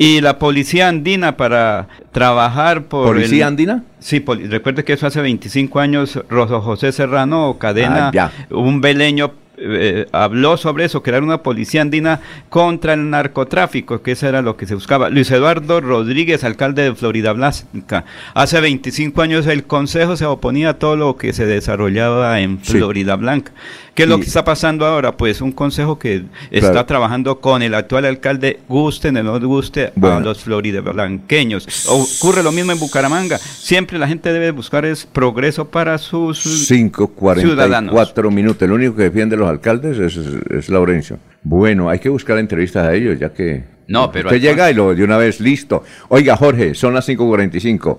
[0.00, 3.06] Y la policía andina para trabajar por...
[3.08, 3.82] ¿Policía el- andina?
[3.98, 9.32] Sí, poli- recuerde que eso hace 25 años, Rosso José Serrano Cadena, Ah, un beleño,
[9.60, 14.56] eh, habló sobre eso, crear una policía andina contra el narcotráfico, que eso era lo
[14.56, 15.10] que se buscaba.
[15.10, 18.04] Luis Eduardo Rodríguez, alcalde de Florida Blanca.
[18.34, 22.74] Hace 25 años el Consejo se oponía a todo lo que se desarrollaba en Sí.
[22.74, 23.50] Florida Blanca.
[23.98, 25.16] ¿Qué es lo que está pasando ahora?
[25.16, 26.20] Pues un consejo que
[26.50, 26.66] Claro.
[26.68, 31.66] está trabajando con el actual alcalde, gusten o no guste a los floridablanqueños.
[31.88, 33.38] Ocurre lo mismo en Bucaramanga.
[33.38, 38.14] Siempre la gente debe buscar es progreso para sus 5.44 ciudadanos.
[38.30, 38.62] minutos.
[38.62, 41.18] El único que defiende a los alcaldes es, es Laurencio.
[41.42, 44.28] Bueno, hay que buscar entrevistas a ellos, ya que No, pero...
[44.28, 45.82] Usted llega y lo de una vez, listo.
[46.06, 47.98] Oiga, Jorge, son las 5.45.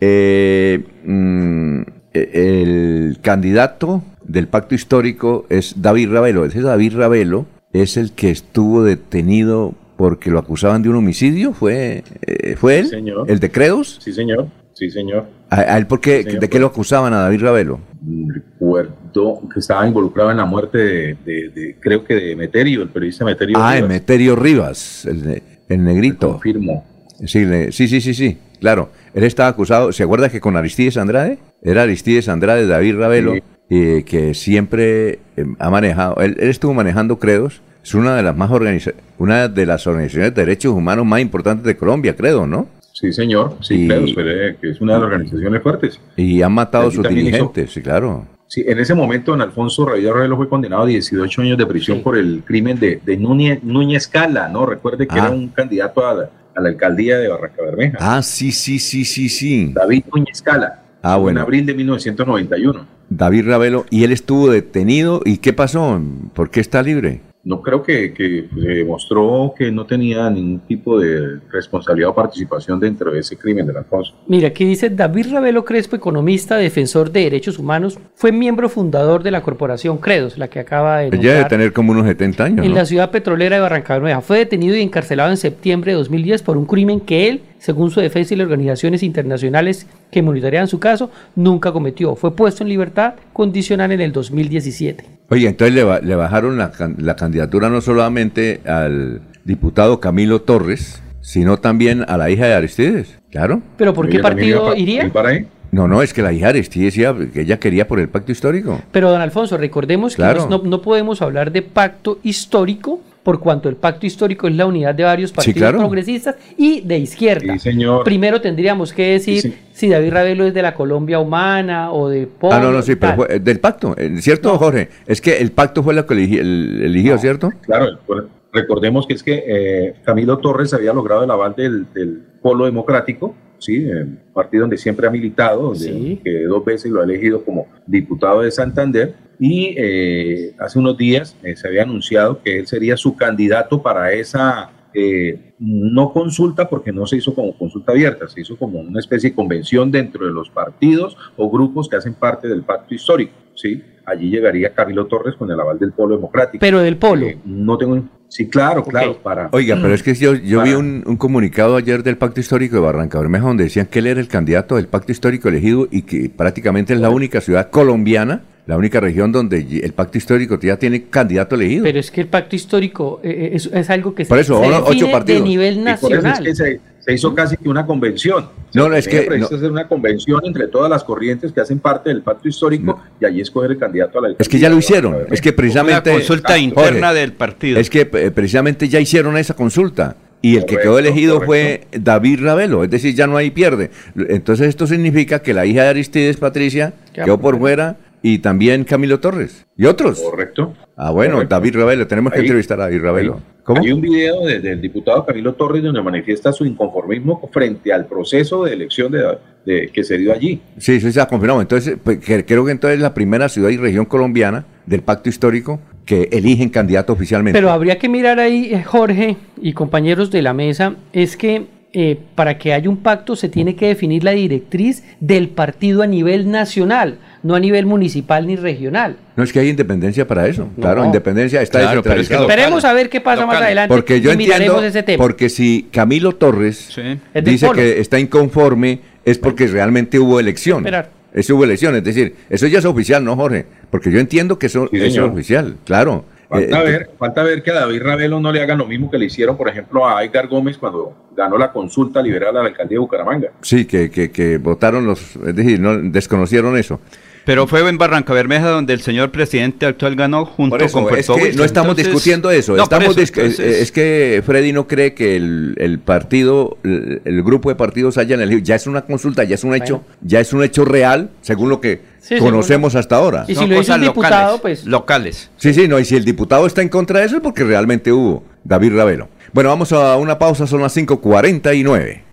[0.00, 1.82] Eh, mm,
[2.12, 6.44] el candidato del pacto histórico es David Ravelo.
[6.44, 11.52] Ese David Ravelo es el que estuvo detenido porque lo acusaban de un homicidio.
[11.52, 12.84] ¿Fue, eh, ¿fue él?
[12.84, 13.28] Sí, señor.
[13.30, 13.98] ¿El de Credos?
[14.00, 14.46] Sí, señor.
[14.74, 15.26] Sí, señor.
[15.50, 16.40] ¿A, a él por qué, Sí, señor.
[16.40, 17.80] ¿De qué lo acusaban a David Ravelo?
[18.28, 22.88] Recuerdo que estaba involucrado en la muerte de, de- de- creo que de Meterio, el
[22.88, 23.56] periodista Meterio.
[23.58, 23.90] Ah, Rivas.
[23.90, 26.32] Emeterio Rivas, el, el negrito.
[26.32, 26.84] Confirmo.
[27.26, 28.90] Sí, le- sí, sí, sí, sí, claro.
[29.14, 31.38] Él estaba acusado, ¿se acuerda que con Aristides Andrade?
[31.62, 33.42] Era Aristides Andrade, David Ravelo, Sí.
[33.70, 38.36] Eh, que siempre eh, ha manejado, él, él estuvo manejando Credos, es una de las
[38.36, 42.66] más organiza una de las organizaciones de derechos humanos más importantes de Colombia, Credo, ¿no?
[42.92, 43.56] Sí, señor.
[43.60, 46.00] Sí, Y- claro, pero, eh, que es una de las organizaciones fuertes.
[46.16, 48.26] Y han matado a sus hizo- dirigentes, sí, claro.
[48.46, 51.98] Sí, en ese momento, don Alfonso Ravelo Ravelo fue condenado a 18 años de prisión
[51.98, 52.02] Sí.
[52.02, 54.64] por el crimen de, de Núñez, Núñez Cala, ¿no?
[54.66, 55.26] Recuerde que Ah.
[55.26, 57.98] era un candidato a la, a la alcaldía de Barranca Bermeja.
[58.00, 59.72] Ah, sí, sí, sí, sí, sí.
[59.74, 60.82] David Núñez Cala.
[61.02, 61.40] Ah, En bueno.
[61.42, 62.86] abril de 1991.
[63.10, 66.00] David Ravelo, y él estuvo detenido, ¿y qué pasó?
[66.34, 67.22] ¿Por qué está libre?
[67.44, 72.14] No creo que, que pues, se demostró que no tenía ningún tipo de responsabilidad o
[72.14, 74.12] participación dentro de ese crimen del Alfonso.
[74.26, 79.30] Mira, aquí dice David Ravelo Crespo, economista, defensor de derechos humanos, fue miembro fundador de
[79.30, 82.66] la corporación Credos, la que acaba de Ella debe nombrar, tener como unos 70 años,
[82.66, 82.76] en ¿no?
[82.76, 84.20] la ciudad petrolera de Barranca Bermeja.
[84.20, 88.00] Fue detenido y encarcelado en septiembre de 2010 por un crimen que él, según su
[88.00, 92.14] defensa y las organizaciones internacionales que monitorean su caso, nunca cometió.
[92.16, 95.04] Fue puesto en libertad condicional en el 2017.
[95.30, 101.02] Oye, entonces le, le bajaron la, can- la candidatura no solamente al diputado Camilo Torres,
[101.20, 103.18] sino también a la hija de Aristides.
[103.30, 103.60] Claro.
[103.76, 105.04] ¿Pero por qué partido iría?
[105.04, 105.46] ir para ahí.
[105.70, 108.32] No, no, es que la hija de Aristides iba- que ella quería por el pacto
[108.32, 108.80] histórico.
[108.90, 110.48] Pero don Alfonso, recordemos que Claro.
[110.48, 114.64] nos- no, no podemos hablar de pacto histórico por cuanto el pacto histórico es la
[114.64, 115.76] unidad de varios partidos claro.
[115.80, 117.52] progresistas y de izquierda.
[117.52, 118.02] Sí, señor.
[118.02, 119.58] Primero tendríamos que decir Sí, sí.
[119.70, 122.54] si David Ravelo es de la Colombia humana o de Polo.
[122.54, 124.88] ah, no, no, sí, pero fue, eh, del pacto, eh, ¿cierto, Jorge?
[125.06, 127.50] Es que el pacto fue lo que eligi- el- eligió, ¿cierto?
[127.66, 132.22] Claro, pues, recordemos que es que eh, Camilo Torres había logrado el aval del, del
[132.40, 133.84] Polo Democrático, ¿sí?
[133.88, 136.20] el partido donde siempre ha militado, donde- Sí.
[136.24, 141.36] que dos veces lo ha elegido como diputado de Santander, y eh, hace unos días
[141.44, 146.92] eh, se había anunciado que él sería su candidato para esa, eh, no consulta, porque
[146.92, 150.32] no se hizo como consulta abierta, se hizo como una especie de convención dentro de
[150.32, 153.82] los partidos o grupos que hacen parte del pacto histórico, ¿sí?
[154.06, 156.60] Allí llegaría Camilo Torres con el aval del Polo Democrático.
[156.60, 157.26] Pero del Polo.
[157.26, 158.02] Eh, no tengo.
[158.28, 159.18] Sí, claro, claro.
[159.22, 162.82] Para, Oiga, pero es que yo, yo vi un comunicado ayer del Pacto Histórico de
[162.82, 166.28] Barranca Bermeja donde decían que él era el candidato del Pacto Histórico elegido y que
[166.28, 171.04] prácticamente es la única ciudad colombiana, la única región donde el Pacto Histórico ya tiene
[171.04, 171.84] candidato elegido.
[171.84, 174.64] Pero es que el pacto histórico eh, es, es algo que Por se, eso, se
[174.66, 175.42] ahora ocho define de partidos.
[175.48, 176.44] nivel y por eso es nacional.
[176.44, 178.50] que se, se hizo casi que una convención.
[178.74, 179.46] No, Se no, es que- no.
[179.46, 183.40] hacer una convención entre todas las corrientes que hacen parte del pacto histórico y allí
[183.40, 186.10] escoger el candidato a la Es que ya lo hicieron, es que Una precisamente...
[186.12, 187.80] consulta Jorge, interna del partido.
[187.80, 191.86] Es que eh, precisamente ya hicieron esa consulta y el que Correcto, quedó elegido correcto.
[191.90, 193.90] fue David Ravelo, es decir, ya no hay pierde.
[194.28, 198.84] Entonces esto significa que la hija de Aristides, Patricia, quedó por por fuera y también
[198.84, 200.20] Camilo Torres y otros.
[200.20, 200.74] Correcto.
[200.96, 201.54] Ah, bueno, Correcto.
[201.54, 203.34] David Ravelo, tenemos que Ahí- entrevistar a David Ravelo.
[203.34, 203.80] Hay- ¿Cómo?
[203.82, 208.64] Hay un video de- del diputado Camilo Torres donde manifiesta su inconformismo frente al proceso
[208.64, 210.60] de elección de, de- que se dio allí.
[210.78, 211.60] Sí, eso se ha confirmado.
[211.60, 215.28] Entonces, pues, que- creo que entonces es la primera ciudad y región colombiana del pacto
[215.28, 217.58] histórico que eligen candidato oficialmente.
[217.58, 222.18] Pero habría que mirar ahí, eh, Jorge y compañeros de la mesa, es que eh,
[222.34, 226.50] para que haya un pacto se tiene que definir la directriz del partido a nivel
[226.50, 229.16] nacional, no a nivel municipal ni regional.
[229.36, 230.68] no es que hay independencia para eso.
[230.78, 232.42] Claro, independencia está Claro, pero es que descentralizado.
[232.42, 232.58] Local.
[232.58, 235.22] Esperemos a ver qué pasa más adelante Porque yo y miraremos entiendo, ese tema.
[235.24, 237.18] porque si Camilo Torres Sí.
[237.32, 240.78] Es dice que está inconforme, es porque realmente hubo elección.
[240.80, 241.10] Esperar.
[241.32, 243.66] Eso hubo elección, es decir, eso ya es oficial, ¿no, Jorge?
[243.90, 246.24] Porque yo entiendo que eso, Sí, eso es oficial, claro.
[246.48, 249.18] Falta, Eh, ver, falta ver que a David Ravelo no le hagan lo mismo que
[249.18, 252.96] le hicieron, por ejemplo, a Edgar Gómez cuando ganó la consulta liberal a la alcaldía
[252.96, 253.48] de Bucaramanga.
[253.60, 257.00] Sí, que, que, que votaron los, es decir, no, desconocieron eso.
[257.48, 261.04] Pero fue en Barranca Bermeja donde el señor presidente actual ganó junto Por eso, con
[261.18, 262.76] es Puerto que no estamos Entonces- discutiendo eso.
[262.76, 267.22] No, estamos eso, dis- entonces- es que Freddy no cree que el, el partido, el,
[267.24, 268.60] el grupo de partidos hayan elegido.
[268.62, 271.80] Ya es una consulta, ya es un hecho, ya es un hecho real, según lo
[271.80, 273.44] que Sí, conocemos hasta ahora.
[273.48, 275.50] Y si son lo cosas un diputado, locales, pues- Locales.
[275.56, 278.12] Sí, sí, no, y si el diputado está en contra de eso es porque realmente
[278.12, 279.30] hubo David Ravelo.
[279.54, 282.24] Bueno, vamos a una pausa, son las 5.49.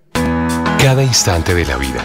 [0.78, 2.04] Cada instante de la vida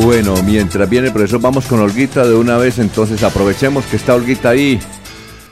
[0.00, 4.14] Bueno, mientras viene el profesor, vamos con Olguita de una vez, entonces aprovechemos que está
[4.14, 4.78] Olguita ahí.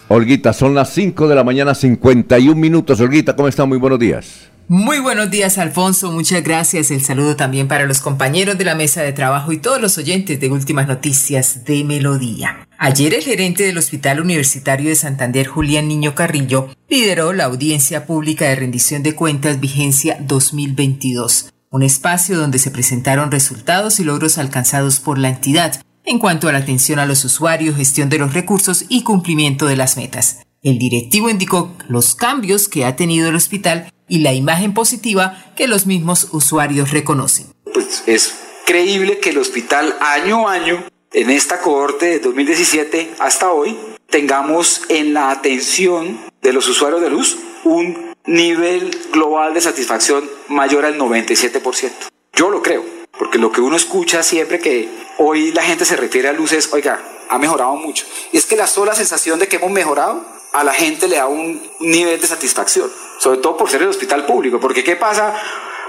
[0.07, 3.01] Olguita, son las 5 de la mañana, 51 minutos.
[3.01, 3.65] Olguita, ¿cómo está?
[3.65, 4.49] Muy buenos días.
[4.69, 6.13] Muy buenos días, Alfonso.
[6.13, 6.93] Muchas gracias.
[6.93, 10.39] El saludo también para los compañeros de la mesa de trabajo y todos los oyentes
[10.39, 12.69] de Últimas Noticias de Melodía.
[12.79, 18.45] Ayer el gerente del Hospital Universitario de Santander, Julián Niño Carrillo, lideró la audiencia pública
[18.45, 24.99] de rendición de cuentas vigencia 2022 un espacio donde se presentaron resultados y logros alcanzados
[24.99, 28.87] por la entidad en cuanto a la atención a los usuarios, gestión de los recursos
[28.89, 30.39] y cumplimiento de las metas.
[30.63, 35.69] El directivo indicó los cambios que ha tenido el hospital y la imagen positiva que
[35.69, 37.49] los mismos usuarios reconocen.
[37.75, 43.51] Pues es creíble que el hospital año a año, en esta cohorte de 2017 hasta
[43.51, 43.77] hoy,
[44.09, 50.85] tengamos en la atención de los usuarios de luz un nivel global de satisfacción mayor
[50.85, 51.91] al 97%.
[52.33, 52.85] Yo lo creo,
[53.19, 57.03] porque lo que uno escucha siempre que hoy la gente se refiere a luces, oiga,
[57.29, 58.05] ha mejorado mucho.
[58.33, 61.27] Y es que la sola sensación de que hemos mejorado a la gente le da
[61.27, 65.35] un nivel de satisfacción, sobre todo por ser el hospital público, porque ¿qué pasa?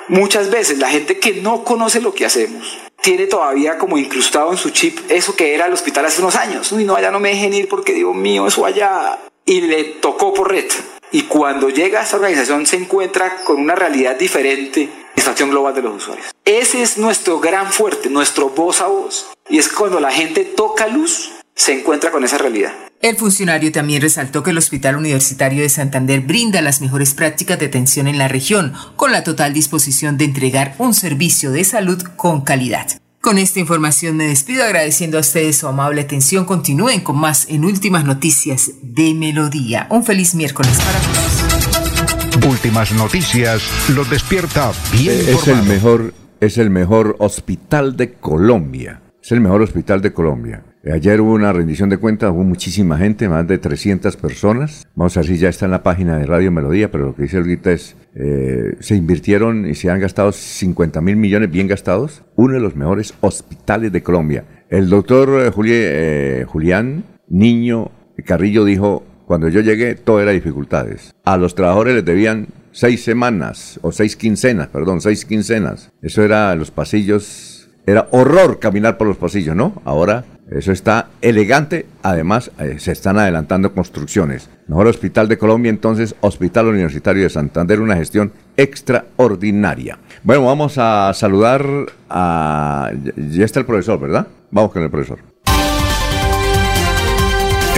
[0.09, 4.57] Muchas veces la gente que no conoce lo que hacemos tiene todavía como incrustado en
[4.57, 6.71] su chip eso que era el hospital hace unos años.
[6.71, 9.19] Uy, no, allá no me dejen ir porque Dios mío, eso allá.
[9.45, 10.65] Y le tocó por red.
[11.11, 15.81] Y cuando llega a esta organización se encuentra con una realidad diferente, satisfacción global de
[15.81, 16.27] los usuarios.
[16.45, 19.27] Ese es nuestro gran fuerte, nuestro voz a voz.
[19.49, 22.73] Y es cuando la gente toca luz, se encuentra con esa realidad.
[23.01, 27.67] El funcionario también resaltó que el Hospital Universitario de Santander brinda las mejores prácticas de
[27.67, 32.41] atención en la región, con la total disposición de entregar un servicio de salud con
[32.41, 32.87] calidad.
[33.21, 36.45] Con esta información me despido agradeciendo a ustedes su amable atención.
[36.45, 39.87] Continúen con más en Últimas Noticias de Melodía.
[39.89, 42.47] Un feliz miércoles para todos.
[42.47, 49.01] Últimas Noticias los despierta bien eh, Es el mejor, es el mejor hospital de Colombia.
[49.27, 50.63] Es el mejor hospital de Colombia.
[50.89, 54.87] Ayer hubo una rendición de cuentas, hubo muchísima gente, más de 300 personas.
[54.95, 57.23] Vamos a ver si ya está en la página de Radio Melodía, pero lo que
[57.23, 62.23] dice ahorita es, eh, se invirtieron y se han gastado 50 mil millones bien gastados.
[62.37, 64.45] Uno de los mejores hospitales de Colombia.
[64.69, 67.91] El doctor eh, eh, Julián Niño
[68.23, 71.13] Carrillo dijo, cuando yo llegué todo era dificultades.
[71.25, 75.91] A los trabajadores les debían seis semanas, o seis quincenas, perdón, seis quincenas.
[76.01, 77.56] Eso era los pasillos
[77.87, 79.81] era horror caminar por los pasillos, ¿no?
[79.85, 84.49] Ahora eso está elegante, además eh, se están adelantando construcciones.
[84.67, 89.97] Mejor hospital de Colombia, entonces Hospital Universitario de Santander, una gestión extraordinaria.
[90.23, 91.65] Bueno, vamos a saludar
[92.09, 92.91] a...
[93.15, 94.27] Ya está el profesor, ¿verdad?
[94.51, 95.19] Vamos con el profesor.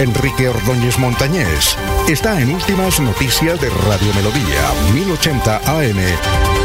[0.00, 1.76] Enrique Ordóñez Montañés
[2.08, 6.59] está en Últimas Noticias de Radio Melodía, 1080 AM.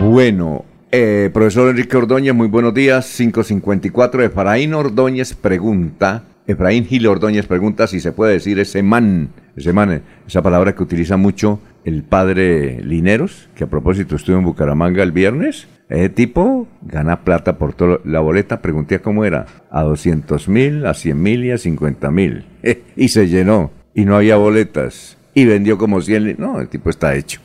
[0.00, 3.12] Bueno, eh, profesor Enrique Ordóñez, muy buenos días.
[3.16, 9.72] 554, Efraín Ordóñez pregunta, Efraín Gil Ordóñez pregunta si se puede decir ese man, ese
[9.72, 15.02] man, esa palabra que utiliza mucho el padre Lineros, que a propósito estuvo en Bucaramanga
[15.02, 15.66] el viernes.
[15.88, 18.62] Ese tipo gana plata por toda la boleta.
[18.62, 19.46] Pregunté cómo era.
[19.70, 22.44] A 200 mil, a 100 mil y a 50 mil.
[22.96, 23.72] y se llenó.
[23.94, 25.16] Y no había boletas.
[25.34, 26.36] Y vendió como 100.
[26.38, 27.40] No, el tipo está hecho.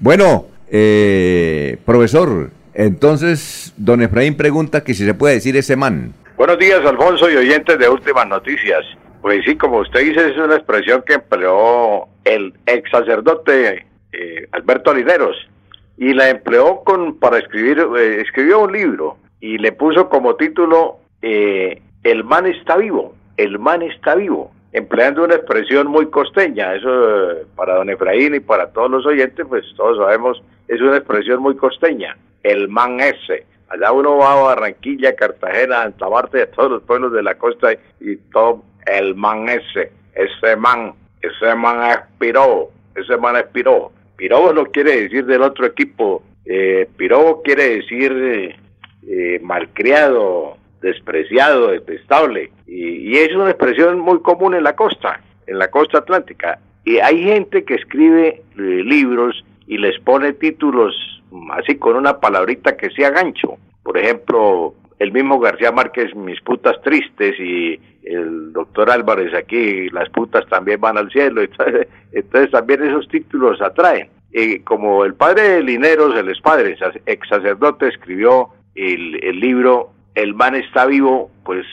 [0.00, 6.12] Bueno, eh, profesor, entonces, don Efraín pregunta que si se puede decir ese man.
[6.36, 8.84] Buenos días, Alfonso y oyentes de Últimas Noticias.
[9.20, 14.92] Pues sí, como usted dice, es una expresión que empleó el ex sacerdote eh, Alberto
[14.92, 15.36] Alineros
[15.96, 20.98] y la empleó con para escribir, eh, escribió un libro y le puso como título
[21.20, 26.74] eh, El man está vivo, el man está vivo empleando una expresión muy costeña.
[26.74, 30.96] Eso eh, para don Efraín y para todos los oyentes, pues todos sabemos, es una
[30.96, 32.16] expresión muy costeña.
[32.42, 33.46] El man ese.
[33.68, 38.16] Allá uno va a Barranquilla, Cartagena, Antabarte, de todos los pueblos de la costa y
[38.32, 39.92] todo el man ese.
[40.14, 43.92] Ese man, ese man expiró, ese man expiró.
[44.16, 46.22] Pirobo no quiere decir del otro equipo.
[46.44, 48.56] Eh, pirobo quiere decir eh,
[49.06, 52.50] eh malcriado, despreciado, detestable.
[52.66, 56.58] Y, es una expresión muy común en la costa, en la costa atlántica.
[56.84, 60.94] y hay gente que escribe eh, libros y les pone títulos
[61.52, 63.58] así con una palabrita que sea gancho.
[63.82, 70.08] Por ejemplo, el mismo García Márquez, Mis putas tristes, y el doctor Álvarez aquí, Las
[70.10, 71.42] putas también van al cielo.
[71.48, 74.08] Entonces, entonces también esos títulos atraen.
[74.32, 76.76] Y como el padre de Lineros, el padre,
[77.06, 81.64] ex sacerdote, escribió el libro El man está vivo, pues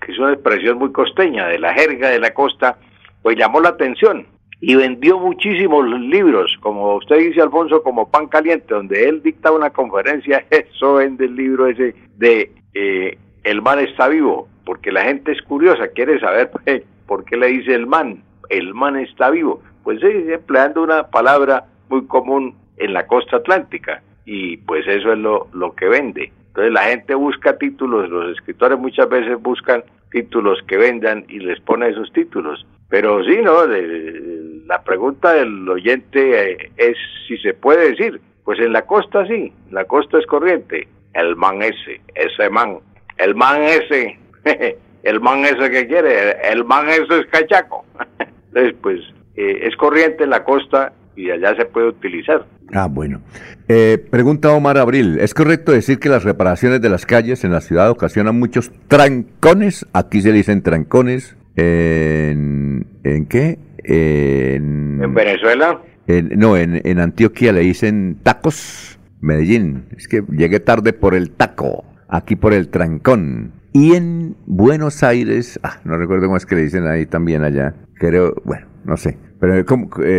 [0.00, 2.78] que es una expresión muy costeña, de la jerga de la costa,
[3.22, 4.24] pues llamó la atención
[4.60, 9.70] y vendió muchísimos libros, como usted dice, Alfonso, como pan caliente, donde él dicta una
[9.70, 15.32] conferencia, eso vende el libro ese de eh, El man está vivo, porque la gente
[15.32, 19.60] es curiosa, quiere saber pues, por qué le dice el man, el man está vivo.
[19.82, 25.18] Pues sí, empleando una palabra muy común en la costa atlántica, y pues eso es
[25.18, 26.32] lo, lo que vende.
[26.48, 31.60] Entonces la gente busca títulos, los escritores muchas veces buscan títulos que vendan y les
[31.60, 32.66] pone esos títulos.
[32.88, 33.66] Pero sí, ¿no?
[33.66, 36.96] la pregunta del oyente eh, es
[37.26, 38.20] si se puede decir.
[38.44, 40.88] Pues en la costa sí, la costa es corriente.
[41.12, 42.78] El man ese, ese man.
[43.18, 44.18] El man ese,
[45.02, 47.84] el man ese que quiere, el man ese es cachaco.
[48.48, 49.00] Entonces, pues
[49.36, 52.46] eh, es corriente en la costa y allá se puede utilizar.
[52.72, 53.20] Ah, bueno.
[53.66, 57.60] Eh, pregunta Omar Abril, ¿es correcto decir que las reparaciones de las calles en la
[57.60, 59.84] ciudad ocasionan muchos trancones?
[59.92, 61.36] Aquí se dicen trancones.
[61.56, 63.58] ¿En, ¿en qué?
[63.82, 65.80] En, Venezuela.
[66.06, 68.98] no, en, en Antioquia le dicen tacos.
[69.20, 73.52] Medellín, es que llegué tarde por el taco, aquí por el trancón.
[73.72, 77.74] Y en Buenos Aires, ah, no recuerdo cómo es que le dicen ahí también allá,
[77.94, 79.18] creo, bueno, no sé.
[79.40, 79.64] Pero eh,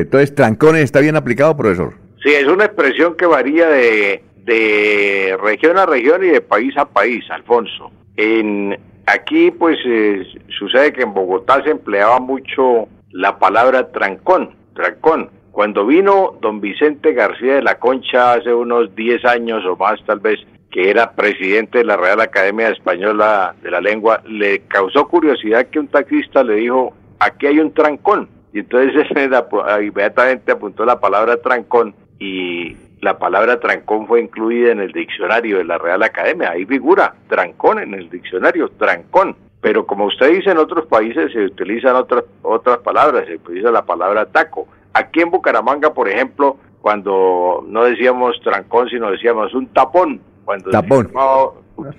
[0.01, 1.93] entonces, trancones está bien aplicado, profesor.
[2.23, 6.85] Sí, es una expresión que varía de, de región a región y de país a
[6.85, 7.91] país, Alfonso.
[8.17, 10.23] En, aquí, pues, eh,
[10.57, 15.29] sucede que en Bogotá se empleaba mucho la palabra trancón, trancón.
[15.51, 20.19] Cuando vino don Vicente García de la Concha hace unos 10 años o más tal
[20.19, 20.39] vez,
[20.71, 25.79] que era presidente de la Real Academia Española de la Lengua, le causó curiosidad que
[25.79, 28.29] un taxista le dijo, aquí hay un trancón.
[28.53, 34.91] Y entonces inmediatamente apuntó la palabra trancón y la palabra trancón fue incluida en el
[34.91, 36.51] diccionario de la Real Academia.
[36.51, 39.35] Ahí figura trancón en el diccionario, trancón.
[39.61, 43.85] Pero como usted dice, en otros países se utilizan otras, otras palabras, se utiliza la
[43.85, 44.67] palabra taco.
[44.93, 50.21] Aquí en Bucaramanga, por ejemplo, cuando no decíamos trancón, sino decíamos un tapón.
[50.45, 51.11] Cuando tapón.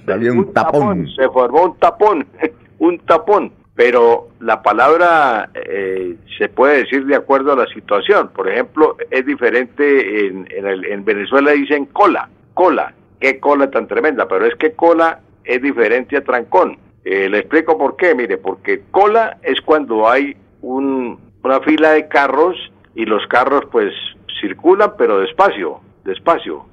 [0.05, 1.09] Se un, tapón.
[1.15, 2.27] Se formó un tapón,
[2.79, 3.53] un tapón.
[3.81, 8.29] Pero la palabra eh, se puede decir de acuerdo a la situación.
[8.29, 12.93] Por ejemplo, es diferente en, en, el, en Venezuela dicen cola, cola.
[13.19, 17.79] Qué cola tan tremenda, pero es que cola es diferente a trancón eh, le explico
[17.79, 22.57] por qué, mire, porque cola es cuando hay un, una fila de carros
[22.95, 23.95] y los carros pues
[24.43, 26.67] circulan pero despacio, despacio.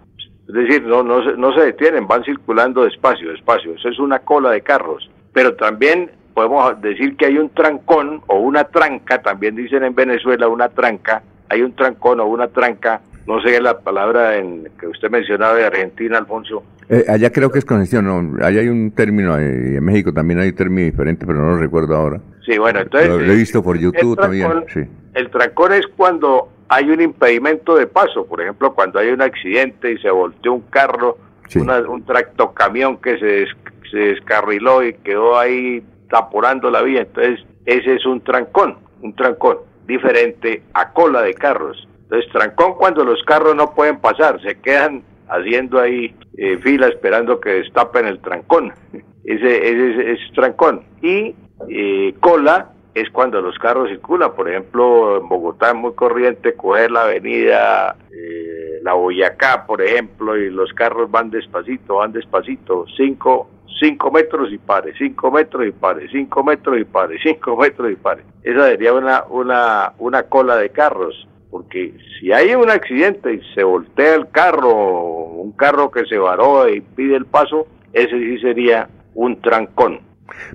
[0.45, 3.75] Es decir, no, no, no se detienen, van circulando despacio, despacio.
[3.75, 5.09] Eso es una cola de carros.
[5.31, 10.47] Pero también podemos decir que hay un trancón o una tranca, también dicen en Venezuela
[10.47, 15.09] una tranca, hay un trancón o una tranca no sé la palabra en, que usted
[15.09, 16.61] mencionaba de Argentina, Alfonso.
[16.89, 20.39] Eh, allá creo que es congestión, no, allá hay un término, eh, en México también
[20.39, 22.21] hay un término diferente, pero no lo recuerdo ahora.
[22.45, 23.09] Sí, bueno, entonces...
[23.09, 24.81] Lo, he visto por YouTube también, sí.
[25.15, 29.91] El trancón es cuando hay un impedimento de paso, por ejemplo, cuando hay un accidente
[29.91, 31.17] y se volteó un carro,
[31.55, 33.47] un tractocamión que se,
[33.89, 39.57] se descarriló y quedó ahí taporando la vía, entonces ese es un trancón, un trancón,
[39.85, 41.87] diferente a cola de carros.
[42.03, 47.39] Entonces, trancón cuando los carros no pueden pasar, se quedan haciendo ahí eh, fila esperando
[47.39, 48.73] que destapen el trancón.
[49.25, 50.83] Ese, es trancón.
[51.01, 51.35] Y
[51.67, 54.33] eh, cola es cuando los carros circulan.
[54.33, 60.37] Por ejemplo, en Bogotá es muy corriente coger la avenida eh, La Boyacá, por ejemplo,
[60.37, 63.49] y los carros van despacito, van despacito, cinco,
[63.79, 67.95] cinco metros y pare, cinco metros y pare, cinco metros y pare, cinco metros y
[67.95, 68.23] pare.
[68.43, 73.63] Esa sería una, una, una cola de carros porque si hay un accidente y se
[73.63, 78.89] voltea el carro, un carro que se varó y pide el paso, ese sí sería
[79.15, 80.01] un trancón.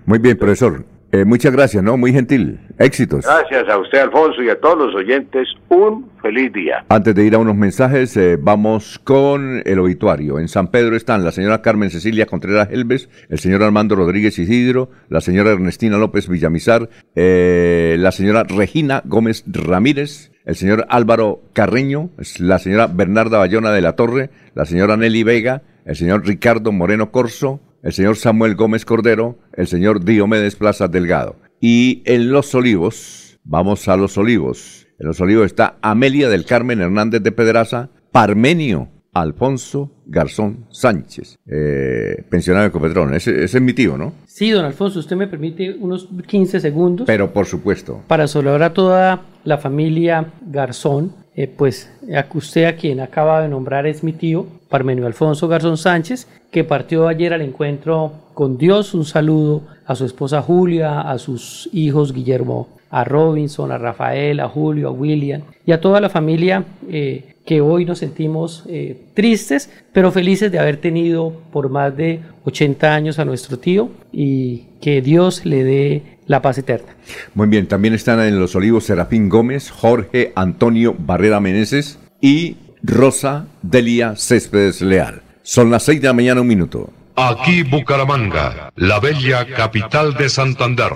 [0.04, 0.84] Muy bien, profesor.
[1.14, 1.98] Eh, muchas gracias, ¿no?
[1.98, 2.58] Muy gentil.
[2.78, 3.26] Éxitos.
[3.26, 5.46] Gracias a usted, Alfonso, y a todos los oyentes.
[5.68, 6.86] Un feliz día.
[6.88, 10.38] Antes de ir a unos mensajes, eh, vamos con el obituario.
[10.38, 14.88] En San Pedro están la señora Carmen Cecilia Contreras Helves, el señor Armando Rodríguez Isidro,
[15.10, 22.08] la señora Ernestina López Villamizar, eh, la señora Regina Gómez Ramírez, el señor Álvaro Carreño,
[22.38, 27.10] la señora Bernarda Bayona de la Torre, la señora Nelly Vega, el señor Ricardo Moreno
[27.10, 31.36] Corso, el señor Samuel Gómez Cordero, el señor Diomedes Plaza Delgado.
[31.60, 36.80] Y en Los Olivos, vamos a Los Olivos, En Los Olivos está Amelia del Carmen
[36.80, 43.14] Hernández de Pedraza, Parmenio Alfonso Garzón Sánchez, eh, pensionado de Ecopetrón.
[43.14, 44.14] Ese, ese es mi tío, ¿no?
[44.26, 48.02] Sí, don Alfonso, usted me permite unos 15 segundos Pero por supuesto.
[48.06, 51.14] para saludar a toda la familia Garzón.
[51.34, 51.90] Eh, pues
[52.34, 57.08] usted a quien acaba de nombrar es mi tío, Parmenio Alfonso Garzón Sánchez, que partió
[57.08, 58.94] ayer al encuentro con Dios.
[58.94, 64.48] Un saludo a su esposa Julia, a sus hijos Guillermo, a Robinson, a Rafael, a
[64.48, 69.70] Julio, a William y a toda la familia eh, que hoy nos sentimos eh, tristes,
[69.92, 75.00] pero felices de haber tenido por más de 80 años a nuestro tío y que
[75.00, 76.94] Dios le dé la paz eterna.
[77.34, 83.46] Muy bien, también están en Los Olivos Serafín Gómez, Jorge Antonio Barrera Meneses y Rosa
[83.62, 85.22] Delia Céspedes Leal.
[85.42, 86.90] Son las 6 de la mañana, un minuto.
[87.16, 90.92] Aquí Bucaramanga, la bella capital de Santander.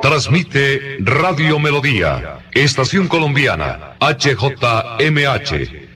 [0.00, 5.83] Transmite Radio Melodía, Estación Colombiana, HJMH,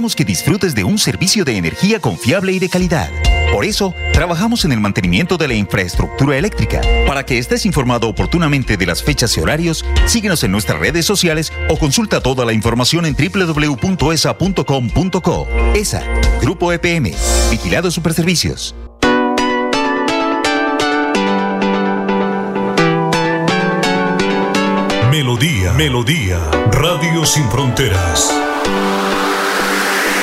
[0.00, 3.10] Que disfrutes de un servicio de energía confiable y de calidad.
[3.52, 6.80] Por eso, trabajamos en el mantenimiento de la infraestructura eléctrica.
[7.06, 11.52] Para que estés informado oportunamente de las fechas y horarios, síguenos en nuestras redes sociales
[11.68, 14.08] o consulta toda la información en www.esa.com.co.
[15.74, 16.02] ESA,
[16.40, 17.12] Grupo EPM,
[17.50, 18.74] Vigilado Superservicios.
[25.10, 26.38] Melodía, Melodía,
[26.72, 28.32] Radio Sin Fronteras.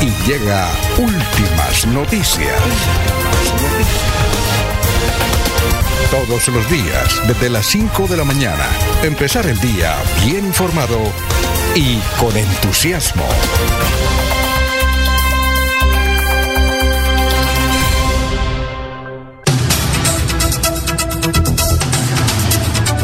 [0.00, 0.68] y llega
[0.98, 2.60] últimas noticias.
[6.10, 8.66] Todos los días, desde las 5 de la mañana,
[9.02, 9.94] empezar el día
[10.24, 10.98] bien informado
[11.74, 13.24] y con entusiasmo.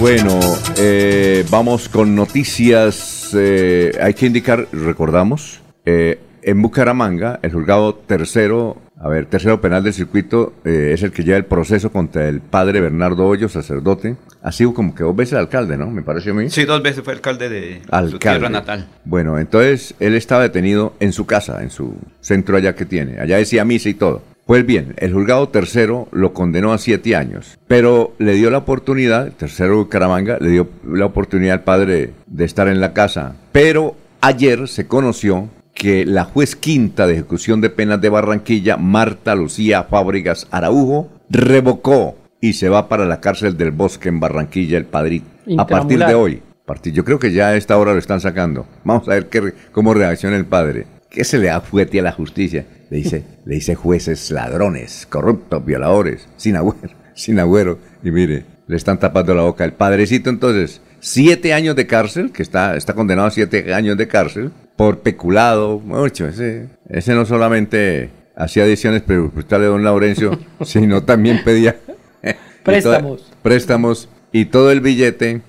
[0.01, 0.40] Bueno,
[0.76, 3.30] eh, vamos con noticias.
[3.34, 9.82] eh, hay que indicar, recordamos, eh, en Bucaramanga, el juzgado tercero, a ver, tercero penal
[9.82, 14.16] del circuito eh, es el que lleva el proceso contra el padre Bernardo Hoyo, sacerdote.
[14.43, 15.90] Ha sido como que dos veces alcalde, ¿no?
[15.90, 16.51] Me parece a mí.
[16.51, 18.18] Sí, dos veces fue alcalde de su Alcalde.
[18.18, 18.88] tierra natal.
[19.05, 23.20] Bueno, entonces él estaba detenido en su casa, en su centro allá que tiene.
[23.20, 24.22] Allá decía misa y todo.
[24.47, 29.28] Pues bien, el juzgado tercero lo condenó a siete años, pero le dio la oportunidad,
[29.28, 33.36] el tercero Bucaramanga, le dio la oportunidad al padre de estar en la casa.
[33.53, 39.35] Pero ayer se conoció que la juez quinta de ejecución de penas de Barranquilla, Marta
[39.35, 44.85] Lucía Fábregas Araujo, revocó y se va para la cárcel del bosque en Barranquilla el
[44.85, 45.27] padrito.
[45.59, 46.43] A partir de hoy.
[46.85, 48.66] Yo creo que ya a esta hora lo están sacando.
[48.85, 50.87] Vamos a ver qué, cómo reacciona el padre.
[51.11, 52.64] ¿Qué se le da fuerte a la justicia?
[52.89, 57.79] Le dice, le dice jueces ladrones, corruptos, violadores, sin agüero, sin agüero.
[58.03, 59.64] Y mire, le están tapando la boca.
[59.64, 64.07] El padrecito entonces, siete años de cárcel, que está, está condenado a siete años de
[64.07, 65.80] cárcel, por peculado.
[65.80, 71.90] Mucho, ese, ese no solamente hacía adiciones presupuestales de don Laurencio, sino también pedía y
[72.22, 73.32] toda- Préstamos.
[73.42, 75.42] préstamos y todo el billete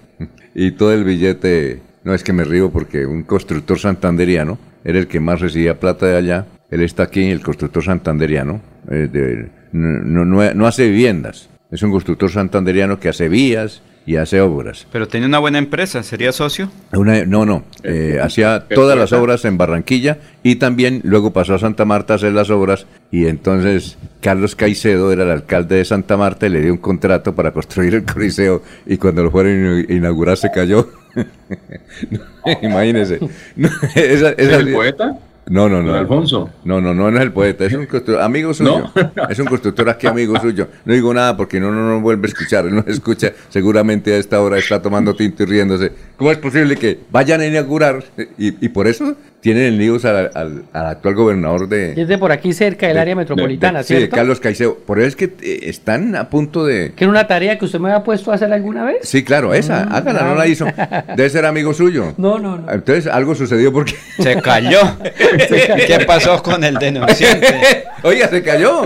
[0.55, 5.07] y todo el billete no es que me río porque un constructor santanderiano era el
[5.07, 10.25] que más recibía plata de allá él está aquí el constructor santanderiano eh, de- no-
[10.25, 14.85] no- no hace viviendas es un constructor santanderiano que hace vías y hace obras.
[14.91, 16.69] Pero tenía una buena empresa, ¿sería socio?
[16.93, 21.59] Una- no, no, eh, hacía todas las obras en Barranquilla y también luego pasó a
[21.59, 26.17] Santa Marta a hacer las obras y entonces Carlos Caicedo era el alcalde de Santa
[26.17, 29.93] Marta y le dio un contrato para construir el Coliseo y cuando lo fueron a
[29.93, 30.89] inaugurar se cayó.
[32.61, 33.19] Imagínese.
[33.55, 35.17] No, esa- ¿Es esa- el poeta?
[35.49, 35.93] No, no, no.
[35.93, 36.49] Alfonso.
[36.63, 38.91] No, no, no, no es el poeta, es un constructor, amigo suyo.
[39.29, 40.67] Es un constructor aquí, amigo suyo.
[40.85, 42.65] No digo nada porque no, no, no vuelve a escuchar.
[42.65, 43.33] No escucha.
[43.49, 45.91] Seguramente a esta hora está tomando tinto y riéndose.
[46.17, 48.03] ¿Cómo es posible que vayan a inaugurar?
[48.37, 51.91] Y, y por eso tienen el news al, al- al actual gobernador de.
[52.01, 54.07] Es de por aquí cerca del área metropolitana, de- sí, de.
[54.09, 54.75] Carlos Caicedo.
[54.77, 56.93] Por eso es que eh, están a punto de.
[56.95, 58.99] ¿Que era una tarea que usted me había puesto a hacer alguna vez?
[59.01, 59.85] Sí, claro, esa.
[59.85, 60.65] Mm, Hágala, no la hizo.
[61.17, 62.13] Debe ser amigo suyo.
[62.17, 62.71] No, no, no.
[62.71, 63.93] Entonces algo sucedió porque.
[64.17, 64.79] Se cayó.
[65.27, 67.83] ¿Qué pasó con el denunciante?
[68.03, 68.83] Oiga, se cayó.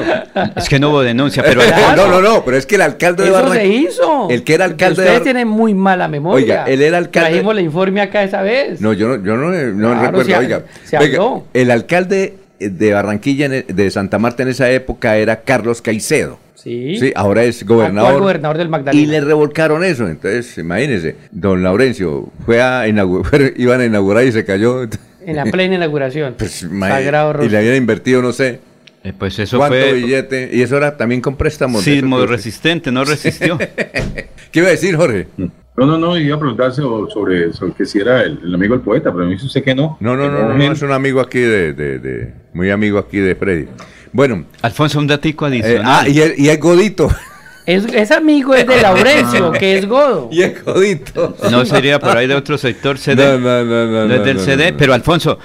[0.56, 1.62] Es que no hubo denuncia, pero
[1.96, 3.62] No, no, no, pero es que el alcalde de Eso Barranquilla.
[3.64, 4.28] se hizo.
[4.30, 6.36] El que era alcalde de Ustedes Bar- tienen muy mala memoria.
[6.38, 8.80] Oiga, él era alcalde- Trajimos el informe acá esa vez.
[8.82, 10.26] No, yo no, yo no, no Claro, recuerdo.
[10.26, 11.46] se ha- oiga, se oiga, habló.
[11.54, 16.40] el alcalde de Barranquilla, de Santa Marta en esa época era Carlos Caicedo.
[16.56, 16.98] Sí.
[17.00, 18.10] Sí, ahora es gobernador.
[18.10, 19.02] Actual gobernador del Magdalena.
[19.02, 20.08] Y le revolcaron eso.
[20.08, 24.84] Entonces, imagínese, don Laurencio fue a inaugurar, iban a inaugurar y se cayó.
[25.26, 26.36] En la plena inauguración.
[26.38, 28.60] Pues, Sagrado y le habían invertido, no sé,
[29.04, 30.50] Eh, pues eso cuánto fue billete.
[30.52, 31.84] Y eso era también con préstamos.
[31.84, 33.58] sismo resistente, no resistió.
[34.52, 35.28] ¿Qué iba a decir, Jorge?
[35.78, 38.74] No, no, no, iba a preguntarse sobre, sobre, sobre que si era el, el amigo
[38.74, 39.96] del poeta, pero me dice usted que no.
[40.00, 43.20] No, no, no, no, él- es un amigo aquí de, de- de- muy amigo aquí
[43.20, 43.68] de Freddy.
[44.12, 44.46] Bueno.
[44.64, 45.86] Alfonso, un datico eh, adicional.
[46.06, 47.10] ah, y es, y es Godito.
[47.68, 50.30] Es, es amigo es de Laurencio, que es Godo.
[50.32, 51.36] Y es Godito.
[51.52, 53.24] No sería por ahí de otro sector CD.
[53.24, 54.78] No, no, no, no, No es no, del no, CD, no, no.
[54.78, 55.38] pero Alfonso,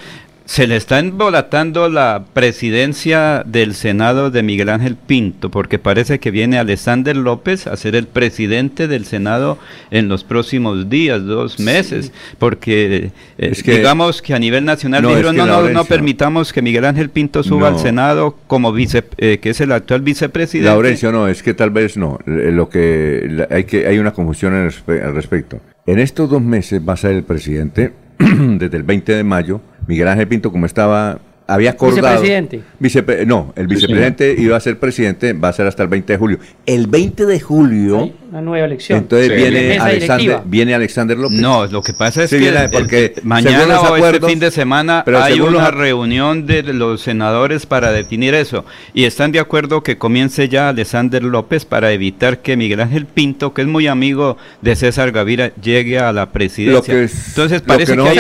[0.52, 6.30] se le está embolatando la presidencia del Senado de Miguel Ángel Pinto, porque parece que
[6.30, 9.56] viene Alexander López a ser el presidente del Senado
[9.90, 15.00] en los próximos días, dos meses, porque eh, Es que- digamos que a nivel nacional
[15.04, 17.76] No, es dijeron, que no, no, permitamos que Miguel Ángel Pinto suba No.
[17.76, 20.68] al Senado como vice, eh, que es el actual vicepresidente.
[20.68, 22.18] Laurencio, no, es que tal vez no.
[22.26, 25.60] Eh, Lo que la- hay que hay una confusión al respecto.
[25.86, 29.62] En estos dos meses va a ser el presidente desde el 20 de mayo.
[29.86, 32.20] Miguel Ángel Pinto, como estaba había acordado.
[32.22, 32.62] Vicepresidente.
[32.80, 36.18] Vicepre- no, el vicepresidente iba a ser presidente, va a ser hasta el 20 de
[36.18, 36.38] julio.
[36.66, 38.98] El 20 de julio, Una nueva elección.
[39.00, 39.34] entonces Sí.
[39.34, 41.38] viene Alexander, viene Alexander López.
[41.40, 44.30] No, lo que pasa es Sí, que viene el- porque el- mañana o este acuerdos-
[44.30, 48.64] fin de semana pero hay una los- reunión de los senadores para definir eso
[48.94, 53.52] y están de acuerdo que comience ya Alexander López para evitar que Miguel Ángel Pinto,
[53.52, 56.78] que es muy amigo de César Gavira, llegue a la presidencia.
[56.78, 58.18] Lo que es- Entonces lo parece que que, no hay,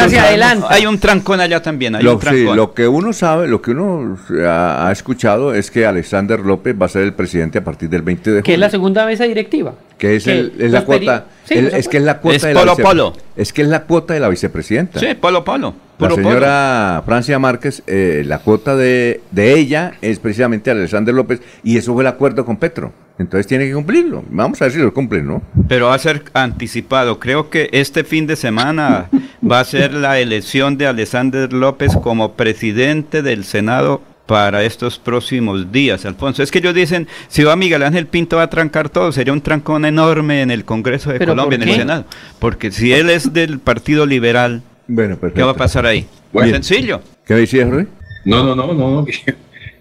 [0.58, 2.56] un, hay un trancón allá también, hay Lo, un sí, trancón.
[2.56, 6.86] lo que uno sabe, lo que uno ha, ha escuchado es que Alexander López va
[6.86, 8.42] a ser el presidente a partir del 20 de julio.
[8.44, 9.74] Que es la segunda mesa directiva.
[9.98, 11.26] Que es, que el- es la cuota.
[11.44, 13.12] Sí, el- los es que es la cuota Es de la polo, vice- polo.
[13.36, 14.98] Es que es la cuota de la vicepresidenta.
[15.00, 15.74] Sí, polo polo.
[15.98, 16.14] La polo.
[16.16, 21.92] señora Francia Márquez, eh, la cuota de, de ella es precisamente Alexander López y eso
[21.94, 22.92] fue el acuerdo con Petro.
[23.22, 24.22] Entonces tiene que cumplirlo.
[24.30, 25.42] Vamos a ver si lo cumplen, ¿no?
[25.68, 27.18] Pero va a ser anticipado.
[27.18, 29.08] Creo que este fin de semana
[29.50, 35.72] va a ser la elección de Alexander López como presidente del Senado para estos próximos
[35.72, 36.42] días, Alfonso.
[36.42, 39.40] Es que ellos dicen, si va Miguel Ángel Pinto va a trancar todo, sería un
[39.40, 41.74] trancón enorme en el Congreso de ¿Pero Colombia, en el?
[41.76, 42.04] Senado.
[42.38, 46.06] Porque si él es del Partido Liberal, Bueno, ¿qué va a pasar ahí?
[46.32, 46.52] Bueno.
[46.52, 47.00] Sencillo.
[47.26, 47.86] ¿Qué decías, Rui?
[48.24, 48.90] No, no, no, no.
[49.02, 49.06] no,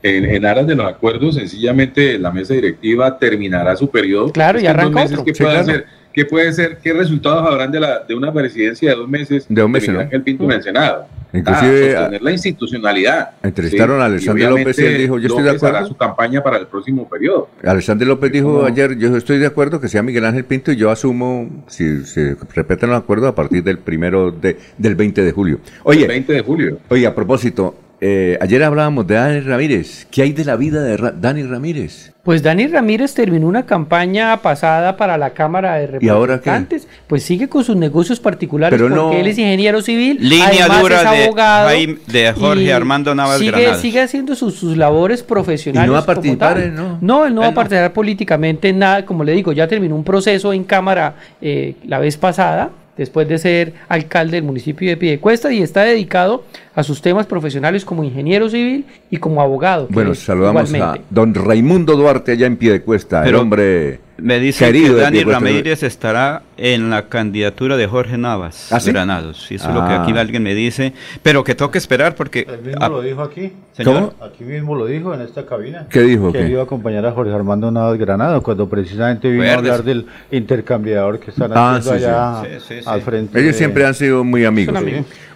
[0.03, 4.31] En, en aras de los acuerdos, sencillamente la mesa directiva terminará su periodo.
[4.31, 5.25] Claro, y arranca meses, otro.
[5.25, 5.71] ¿Qué Sí, puede claro.
[5.71, 5.85] hacer?
[6.13, 6.77] ¿Qué puede ser?
[6.83, 9.95] ¿Qué resultados habrán de, la, de una presidencia de dos meses De un mes, Miguel
[9.95, 10.01] ¿no?
[10.01, 11.05] Ángel Pinto en el Senado?
[11.33, 13.29] Inclusive, Ah, la institucionalidad.
[13.43, 15.87] entrevistaron a y Alexander López y él dijo, yo estoy de López hará acuerdo.
[15.87, 17.47] su campaña para el próximo periodo.
[17.63, 18.65] Alexander López dijo ¿Cómo?
[18.65, 22.35] ayer, yo estoy de acuerdo que sea Miguel Ángel Pinto y yo asumo, si se
[22.53, 25.59] respetan los acuerdos, a partir del primero de, del 20 de julio.
[25.65, 26.79] el Oye, 20 de julio.
[26.89, 30.07] oye, a propósito, eh, ayer hablábamos de Dani Ramírez.
[30.09, 32.11] ¿Qué hay de la vida de Ra- Dani Ramírez?
[32.23, 36.49] Pues Dani Ramírez terminó una campaña pasada para la Cámara de ¿Y ahora qué?
[36.51, 36.87] Representantes.
[37.07, 40.17] Pues sigue con sus negocios particulares Pero porque no- él es ingeniero civil.
[40.19, 41.67] Línea además dura es de abogado.
[41.69, 43.77] Jaime- de Jorge y Armando Navas sigue, Granados.
[43.81, 45.85] sigue haciendo sus, sus labores profesionales.
[45.85, 46.97] ¿Y no va a participar él, no?
[47.01, 47.55] No, él no va a no.
[47.55, 49.05] participar políticamente en nada.
[49.05, 53.37] Como le digo, ya terminó un proceso en Cámara eh, la vez pasada, después de
[53.37, 56.43] ser alcalde del municipio de Piedecuesta, y está dedicado
[56.75, 59.87] a sus temas profesionales como ingeniero civil y como abogado.
[59.89, 61.01] Bueno, saludamos igualmente.
[61.01, 65.23] a don Raimundo Duarte allá en Piedecuesta, el Pero- hombre Me dice querido que Dani
[65.23, 68.91] Ramírez estará en la candidatura de Jorge Navas ¿Ah, sí?
[68.91, 69.45] Granados.
[69.47, 70.03] Sí, eso es lo que Ah.
[70.03, 70.93] aquí alguien me dice.
[71.23, 72.41] Pero que toque esperar porque.
[72.47, 73.51] Él mismo ah, lo dijo aquí.
[73.71, 74.13] Señor.
[74.21, 75.87] Aquí mismo lo dijo en esta cabina.
[75.89, 76.49] ¿Qué dijo, Que qué?
[76.49, 81.19] iba a acompañar a Jorge Armando Navas Granado cuando precisamente vino a hablar del intercambiador
[81.19, 82.47] que están Ah, haciendo sí, allá sí.
[82.59, 82.89] Sí, sí, sí.
[82.89, 83.39] al frente.
[83.39, 84.75] Ellos de- siempre han sido muy amigos.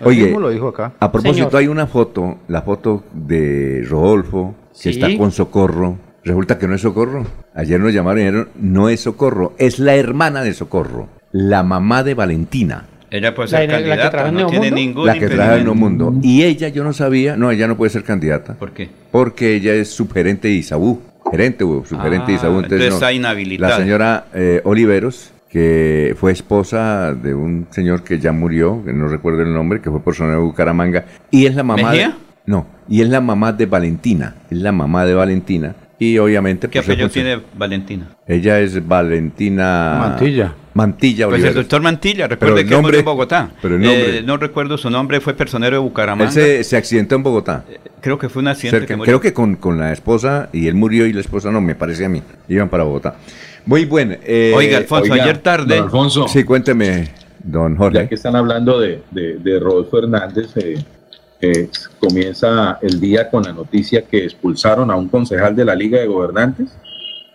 [0.03, 0.93] Oye, mismo lo dijo acá.
[0.99, 1.55] a propósito, Señor.
[1.61, 4.89] hay una foto, la foto de Rodolfo, que Sí.
[5.01, 5.97] está con Socorro.
[6.25, 7.25] Resulta que no es Socorro.
[7.53, 12.03] Ayer nos llamaron y dijeron, no es Socorro, es la hermana de Socorro, la mamá
[12.03, 12.85] de Valentina.
[13.11, 14.75] Ella puede La- ser la que candidata, trajo en no tiene Neomundo.
[14.75, 16.05] ningún la que trajo el impedimento.
[16.11, 16.27] Mundo.
[16.27, 18.55] Y ella, yo no sabía, no, ella no puede ser candidata.
[18.55, 18.89] ¿Por qué?
[19.11, 20.99] Porque ella es subgerente de Isabú.
[21.31, 22.59] Gerente subgerente de Ah, Isabú.
[22.59, 23.77] entonces está inhabilitada.
[23.77, 29.07] La señora eh, Oliveros, que fue esposa de un señor que ya murió, que no
[29.07, 31.05] recuerdo el nombre, que fue personero de Bucaramanga.
[31.31, 32.11] Y es la mamá de.
[32.47, 34.35] No, y es la mamá de Valentina.
[34.51, 35.75] Es la mamá de Valentina.
[35.97, 36.67] Y obviamente...
[36.67, 38.09] ¿Qué pues, apellido tiene Valentina?
[38.27, 39.97] Ella es Valentina...
[39.99, 40.53] Mantilla.
[40.73, 43.49] Mantilla Pues el doctor Mantilla, recuerde que murió nombre- en Bogotá.
[43.61, 46.25] pero el nombre- Eh, no recuerdo su nombre, fue personero de Bucaramanga.
[46.29, 47.63] Él se, se accidentó en Bogotá.
[48.01, 49.05] Creo que fue un accidente Cerca- que murió.
[49.11, 52.03] creo que con, con la esposa y él murió y la esposa no, me parece
[52.03, 52.21] a mí.
[52.49, 53.15] Iban para Bogotá.
[53.65, 54.15] Muy bueno.
[54.21, 55.75] eh, Oiga, Alfonso, oiga, ayer tarde.
[55.77, 56.27] don Alfonso.
[56.27, 57.07] Sí, cuénteme,
[57.41, 58.09] don Ya Jorge.
[58.09, 60.75] que están hablando de, de, de Rodolfo Hernández, eh,
[61.51, 61.69] eh,
[61.99, 66.07] comienza el día con la noticia que expulsaron a un concejal de la Liga de
[66.07, 66.69] Gobernantes,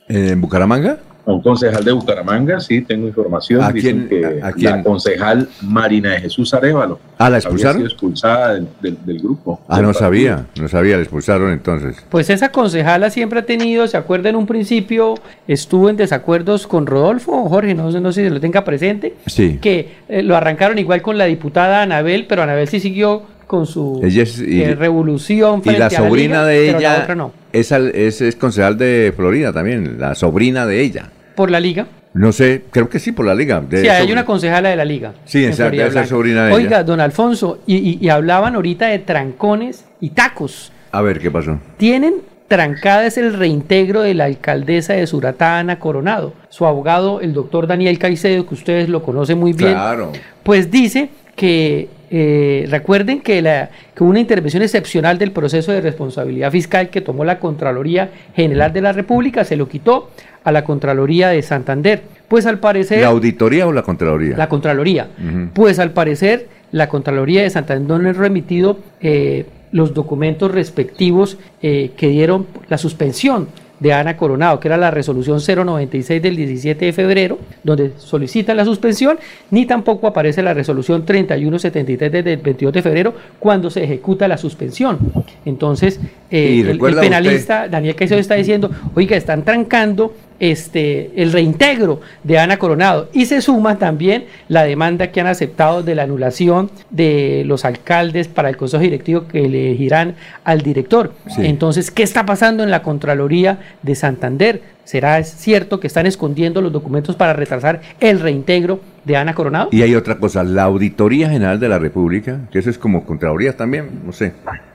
[0.09, 0.99] ¿En Bucaramanga?
[1.27, 3.63] a un concejal de Bucaramanga, sí, tengo información.
[3.63, 4.71] ¿A Dicen quién- que a- a quién?
[4.79, 7.77] la concejal Marina de Jesús Arevalo Ah, ¿la había expulsaron?
[7.77, 9.61] sido expulsada del, del- del grupo.
[9.69, 10.07] Ah, del no partido.
[10.07, 11.97] sabía, no sabía, la expulsaron entonces.
[12.09, 15.15] Pues esa concejala siempre ha tenido, ¿se acuerda en un principio?
[15.47, 19.15] Estuvo en desacuerdos con Rodolfo, Jorge, no, sé- no sé si lo tenga presente.
[19.27, 19.59] Sí.
[19.61, 24.01] Que eh, lo arrancaron igual con la diputada Anabel, pero Anabel sí siguió con su
[24.05, 27.33] Ella es- y- eh, revolución Y frente la a sobrina Liga, de la ella no.
[27.53, 31.11] es, al- es, es concejal de Florida también, la sobrina de ella.
[31.35, 31.89] Por la liga.
[32.15, 33.61] No sé, creo que sí, por la liga.
[33.69, 35.15] Sí, hay una concejala de la liga.
[35.25, 35.65] Sí, en esa-
[36.07, 36.85] sobrina de Oiga, ella.
[36.85, 40.71] don Alfonso, y, y- y hablaban ahorita de trancones y tacos.
[40.93, 41.59] A ver, ¿qué pasó?
[41.77, 42.15] Tienen
[42.47, 46.35] trancada es el reintegro de la alcaldesa de Suratá, Ana Coronado.
[46.51, 50.13] Su abogado, el doctor Daniel Caicedo, que ustedes lo conocen muy bien, Claro.
[50.45, 56.51] pues dice que eh, recuerden que, la, que una intervención excepcional del proceso de responsabilidad
[56.51, 60.11] fiscal que tomó la Contraloría General de la República, se lo quitó
[60.43, 62.03] a la Contraloría de Santander.
[62.27, 63.01] Pues al parecer...
[63.01, 64.37] ¿La auditoría o la contraloría?
[64.37, 65.09] La Contraloría.
[65.55, 71.93] Pues al parecer la Contraloría de Santander no ha remitido eh, los documentos respectivos eh,
[71.97, 73.49] que dieron la suspensión
[73.81, 78.65] de Ana Coronado, que era la resolución 096 del 17 de febrero, donde solicitan la
[78.67, 79.19] suspensión,
[79.51, 84.99] ni tampoco aparece la resolución 3173 del 22 de febrero, cuando se ejecuta la suspensión.
[85.47, 85.99] Entonces,
[86.31, 92.59] eh, el- penalista Daniel Caicedo está diciendo, oiga, están trancando este, el reintegro de Ana
[92.59, 97.65] Coronado y se suma también la demanda que han aceptado de la anulación de los
[97.65, 101.13] alcaldes para el consejo directivo que elegirán al director.
[101.29, 101.43] Sí.
[101.45, 104.63] Entonces, ¿qué está pasando en la Contraloría de Santander?
[104.85, 109.69] ¿Será cierto que están escondiendo los documentos para retrasar el reintegro de Ana Coronado?
[109.71, 113.57] Y hay otra cosa, la Auditoría General de la República, que eso es como Contraloría
[113.57, 114.33] también, no sé,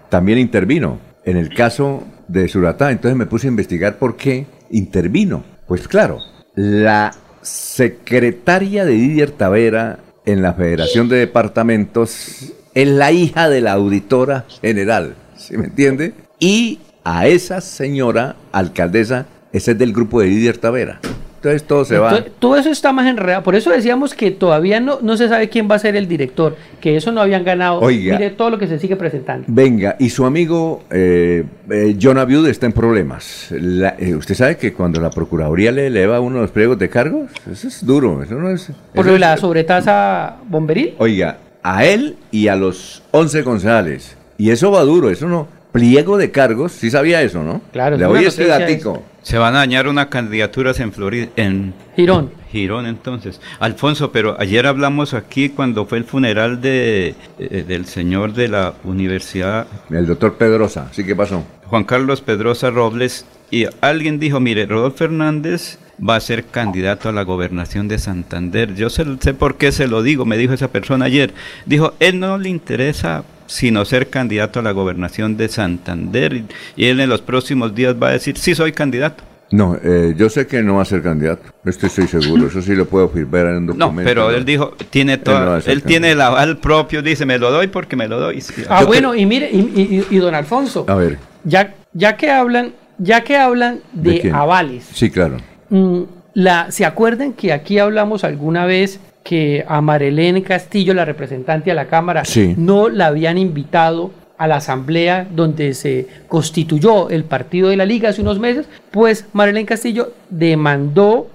[0.10, 2.92] también intervino en el caso de Suratá.
[2.92, 5.44] Entonces me puse a investigar por qué intervino.
[5.68, 6.20] Pues claro,
[6.54, 7.12] la
[7.42, 14.46] secretaria de Didier Tavera en la Federación de Departamentos es la hija de la auditora
[14.62, 16.14] general, ¿sí me entiende?
[16.40, 21.00] Y a esa señora alcaldesa, ese es del grupo de Didier Tavera.
[21.46, 22.24] Entonces todo se va.
[22.40, 23.44] Todo eso está más enredado.
[23.44, 26.56] Por eso decíamos que todavía no, no se sabe quién va a ser el director,
[26.82, 27.80] que eso no habían ganado.
[27.82, 28.18] Oiga.
[28.18, 29.46] Mire todo lo que se sigue presentando.
[29.48, 33.50] Venga, y su amigo eh, eh, John Abiud está en problemas.
[33.52, 36.90] La- eh, usted sabe que cuando la Procuraduría le eleva uno de los pliegos de
[36.90, 38.72] cargos, eso es duro, eso no es...
[38.96, 40.96] Por eso es- la sobretasa bomberil.
[40.98, 45.48] Oiga, a él y a los 11 concejales, y eso va duro, eso no...
[45.76, 47.62] Pliego de cargos, sí sabía eso, ¿no?
[47.74, 49.04] Claro, Le doy noticia datico.
[49.22, 52.32] Se van a dañar unas candidaturas en Florida, en Girón.
[52.50, 53.42] Girón entonces.
[53.60, 58.76] Alfonso, pero ayer hablamos aquí cuando fue el funeral de, eh, del señor de la
[58.86, 61.44] universidad, El doctor Pedrosa, ¿sí qué pasó?
[61.66, 67.12] Juan Carlos Pedrosa Robles, y alguien dijo, mire, Rodolfo Fernández va a ser candidato a
[67.12, 68.76] la gobernación de Santander.
[68.76, 71.34] Yo sé, sé por qué se lo digo, me dijo esa persona ayer.
[71.66, 76.44] Dijo, él no le interesa sino ser candidato a la gobernación de Santander
[76.78, 79.24] y, él en los próximos días va a decir, sí soy candidato.
[79.52, 82.74] No, eh, yo sé que no va a ser candidato, esto estoy seguro, eso sí
[82.74, 84.10] lo puedo firmar en un No, documento.
[84.10, 87.52] pero él dijo, tiene no toda, a él, tiene el aval propio, dice, me lo
[87.52, 88.42] doy porque me lo doy.
[88.42, 88.64] Sí.
[88.68, 92.32] Ah, Yo bueno, y mire, y, y- y don Alfonso, A ver, ya, ya que
[92.32, 95.38] hablan, ya que hablan ¿De avales, sí, claro.
[95.70, 96.02] mm,
[96.34, 101.74] la, ¿se acuerdan que aquí hablamos alguna vez que a Marilén Castillo, la representante a
[101.74, 102.22] la Cámara,
[102.58, 108.10] no la habían invitado a la asamblea donde se constituyó el partido de la Liga
[108.10, 108.68] hace unos meses?
[108.92, 111.28] Pues Marilén Castillo demandó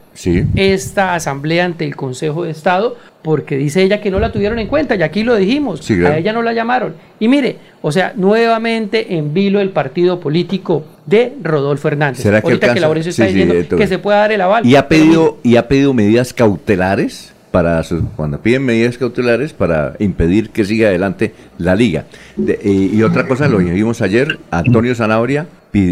[0.55, 4.69] esta asamblea ante el Consejo de Estado porque dice ella que no la tuvieron en
[4.69, 6.95] cuenta y aquí lo dijimos, a ella no la llamaron.
[7.19, 12.23] Y mire, o sea, nuevamente en vilo el partido político de Rodolfo Hernández.
[12.23, 14.65] ¿Será que Ahorita que Laurencio está diciendo que se pueda dar el aval.
[14.65, 17.33] ¿Y ha pedido, y ha pedido medidas cautelares?
[17.51, 17.83] Para
[18.17, 22.05] cuando piden medidas cautelares para impedir que siga adelante la liga.
[22.37, 25.47] y otra cosa, lo vimos ayer, Antonio Zanabria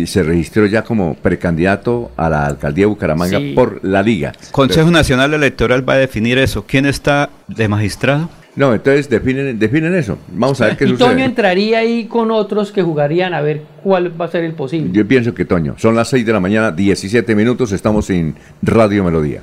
[0.06, 4.32] se registró ya como precandidato a la alcaldía de Bucaramanga por la liga.
[4.50, 6.64] Consejo Nacional Electoral va a definir eso.
[6.66, 8.28] ¿Quién está de magistrado?
[8.56, 10.18] No, entonces definen, definen eso.
[10.32, 11.08] Vamos a ver qué y sucede.
[11.10, 14.90] Toño entraría ahí con otros que jugarían a ver cuál va a ser el posible.
[14.92, 15.76] Yo pienso que Toño.
[15.78, 17.70] Son las 6 de la mañana, 17 minutos.
[17.70, 19.42] Estamos en Radio Melodía.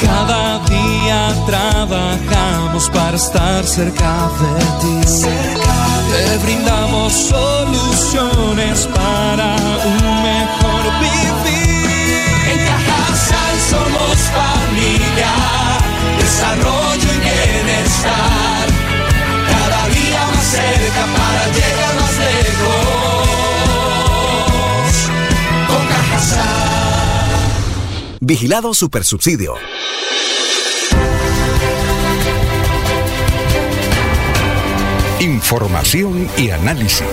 [0.00, 4.96] Cada día trabajamos para estar cerca de ti.
[6.10, 9.56] Te brindamos soluciones para
[9.86, 10.15] un
[28.28, 29.54] Vigilado Supersubsidio.
[35.20, 37.06] Información y análisis.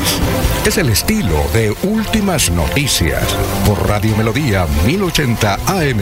[0.66, 3.24] Es el estilo de Últimas Noticias
[3.64, 6.00] por Radio Melodía 1080 AM.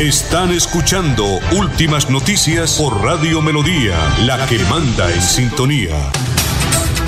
[0.00, 6.10] Están escuchando Últimas Noticias por Radio Melodía, la que manda en sintonía.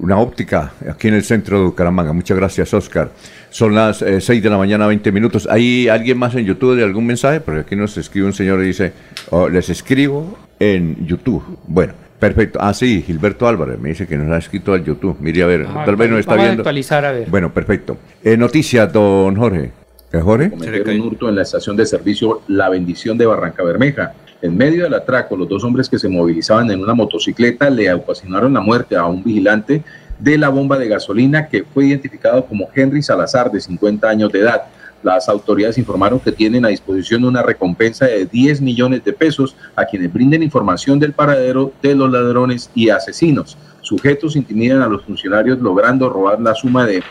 [0.00, 2.12] una óptica aquí en el centro de Bucaramanga.
[2.12, 3.10] Muchas gracias, Oscar.
[3.56, 5.48] Son las 6 eh, de la mañana, 20 minutos.
[5.50, 7.40] ¿Hay alguien más en YouTube de algún mensaje?
[7.40, 8.92] Porque aquí nos escribe un señor y dice,
[9.30, 11.42] oh, les escribo en YouTube.
[11.66, 12.58] Bueno, perfecto.
[12.60, 15.16] Ah, sí, Gilberto Álvarez me dice que nos ha escrito al YouTube.
[15.20, 16.60] Mire, a ver, ah, tal vez no está viendo.
[16.60, 17.30] actualizar, a ver.
[17.30, 17.96] Bueno, perfecto.
[18.22, 19.72] Eh, noticias, don Jorge.
[20.12, 20.52] ¿Eh, Jorge?
[20.54, 24.12] un hurto en la estación de servicio La Bendición de Barranca Bermeja.
[24.42, 28.52] En medio del atraco, los dos hombres que se movilizaban en una motocicleta le ocasionaron
[28.52, 29.82] la muerte a un vigilante
[30.18, 34.40] de la bomba de gasolina que fue identificado como Henry Salazar, de 50 años de
[34.40, 34.62] edad.
[35.02, 39.84] Las autoridades informaron que tienen a disposición una recompensa de 10 millones de pesos a
[39.84, 43.56] quienes brinden información del paradero de los ladrones y asesinos.
[43.82, 47.04] Sujetos intimidan a los funcionarios logrando robar la suma de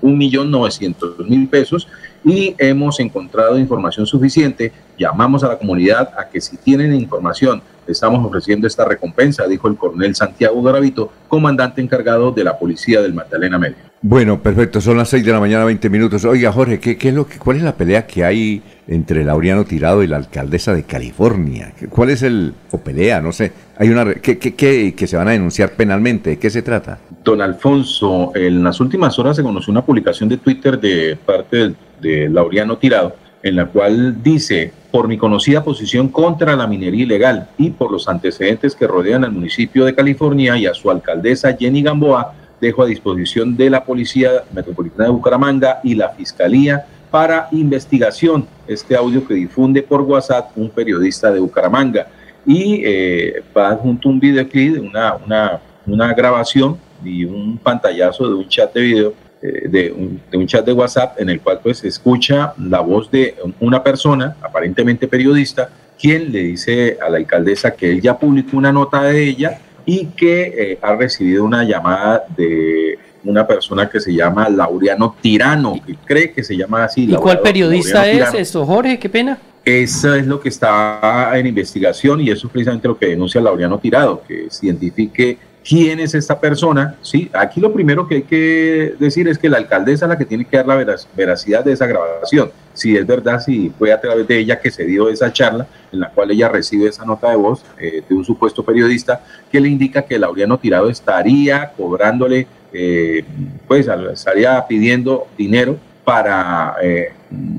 [0.00, 1.88] 1.900.000 pesos
[2.24, 4.72] y hemos encontrado información suficiente.
[4.98, 9.76] Llamamos a la comunidad a que si tienen información, estamos ofreciendo esta recompensa, dijo el
[9.76, 13.76] coronel Santiago Garavito, comandante encargado de la policía del Magdalena Medio.
[14.00, 16.24] Bueno, perfecto, son las 6 de la mañana, 20 minutos.
[16.24, 19.64] Oiga, Jorge, ¿qué, qué es lo que, ¿cuál es la pelea que hay entre Laureano
[19.64, 21.72] Tirado y la alcaldesa de California?
[21.88, 25.28] ¿Cuál es el, o pelea, no sé, hay una, ¿qué, qué, qué, que se van
[25.28, 26.30] a denunciar penalmente?
[26.30, 26.98] ¿De qué se trata?
[27.22, 31.76] Don Alfonso, en las últimas horas se conoció una publicación de Twitter de parte del
[32.02, 37.48] de Laureano Tirado, en la cual dice, por mi conocida posición contra la minería ilegal
[37.56, 41.82] y por los antecedentes que rodean al municipio de California y a su alcaldesa Jenny
[41.82, 48.46] Gamboa, dejo a disposición de la Policía Metropolitana de Bucaramanga y la Fiscalía para investigación
[48.66, 52.06] este audio que difunde por WhatsApp un periodista de Bucaramanga.
[52.44, 58.72] Y eh, va junto un videoclip, una, una, grabación y un pantallazo de un chat
[58.74, 62.54] de video, de, un, de un chat de WhatsApp en el cual pues se escucha
[62.58, 65.68] la voz de una persona, aparentemente periodista,
[66.00, 70.06] quien le dice a la alcaldesa que él ya publicó una nota de ella y
[70.06, 75.94] que eh, ha recibido una llamada de una persona que se llama Laureano Tirano, que
[76.04, 77.04] cree que se llama así.
[77.04, 78.98] ¿Y cuál periodista es esto, Jorge?
[78.98, 79.38] Qué pena.
[79.64, 83.78] Eso es lo que está en investigación y eso es precisamente lo que denuncia Laureano
[83.78, 86.96] Tirado, que se identifique quién es esta persona.
[87.02, 90.24] Sí, aquí lo primero que hay que decir es que la alcaldesa es la que
[90.24, 92.50] tiene que dar la veracidad de esa grabación.
[92.74, 96.00] Si es verdad, si fue a través de ella que se dio esa charla en
[96.00, 99.68] la cual ella recibe esa nota de voz eh, de un supuesto periodista que le
[99.68, 103.24] indica que Laureano Tirado estaría cobrándole, eh,
[103.68, 107.12] pues estaría pidiendo dinero para eh,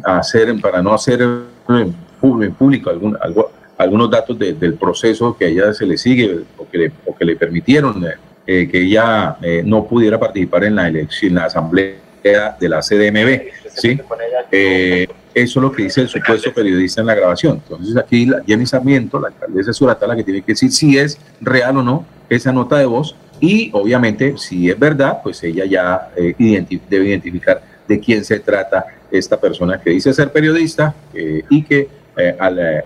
[0.04, 3.52] hacer, para no hacer en público algún, algo,
[3.84, 7.26] algunos datos del proceso que a ella se le sigue o que le, o que
[7.26, 8.06] le permitieron
[8.46, 12.82] eh, que ella eh, no pudiera participar en la elección, en la asamblea de la
[12.82, 13.42] CDMB.
[13.74, 14.00] ¿sí?
[14.52, 17.62] Eh, eso es lo que dice el supuesto periodista en la grabación.
[17.64, 20.98] Entonces aquí la Jenny Sarmiento, la alcaldesa de Suratá, la que tiene que decir si
[20.98, 25.66] es real o no esa nota de voz y obviamente si es verdad, pues ella
[25.66, 30.94] ya debe identificar de quién se trata esta persona que dice ser periodista
[31.50, 31.88] y que
[32.40, 32.84] al,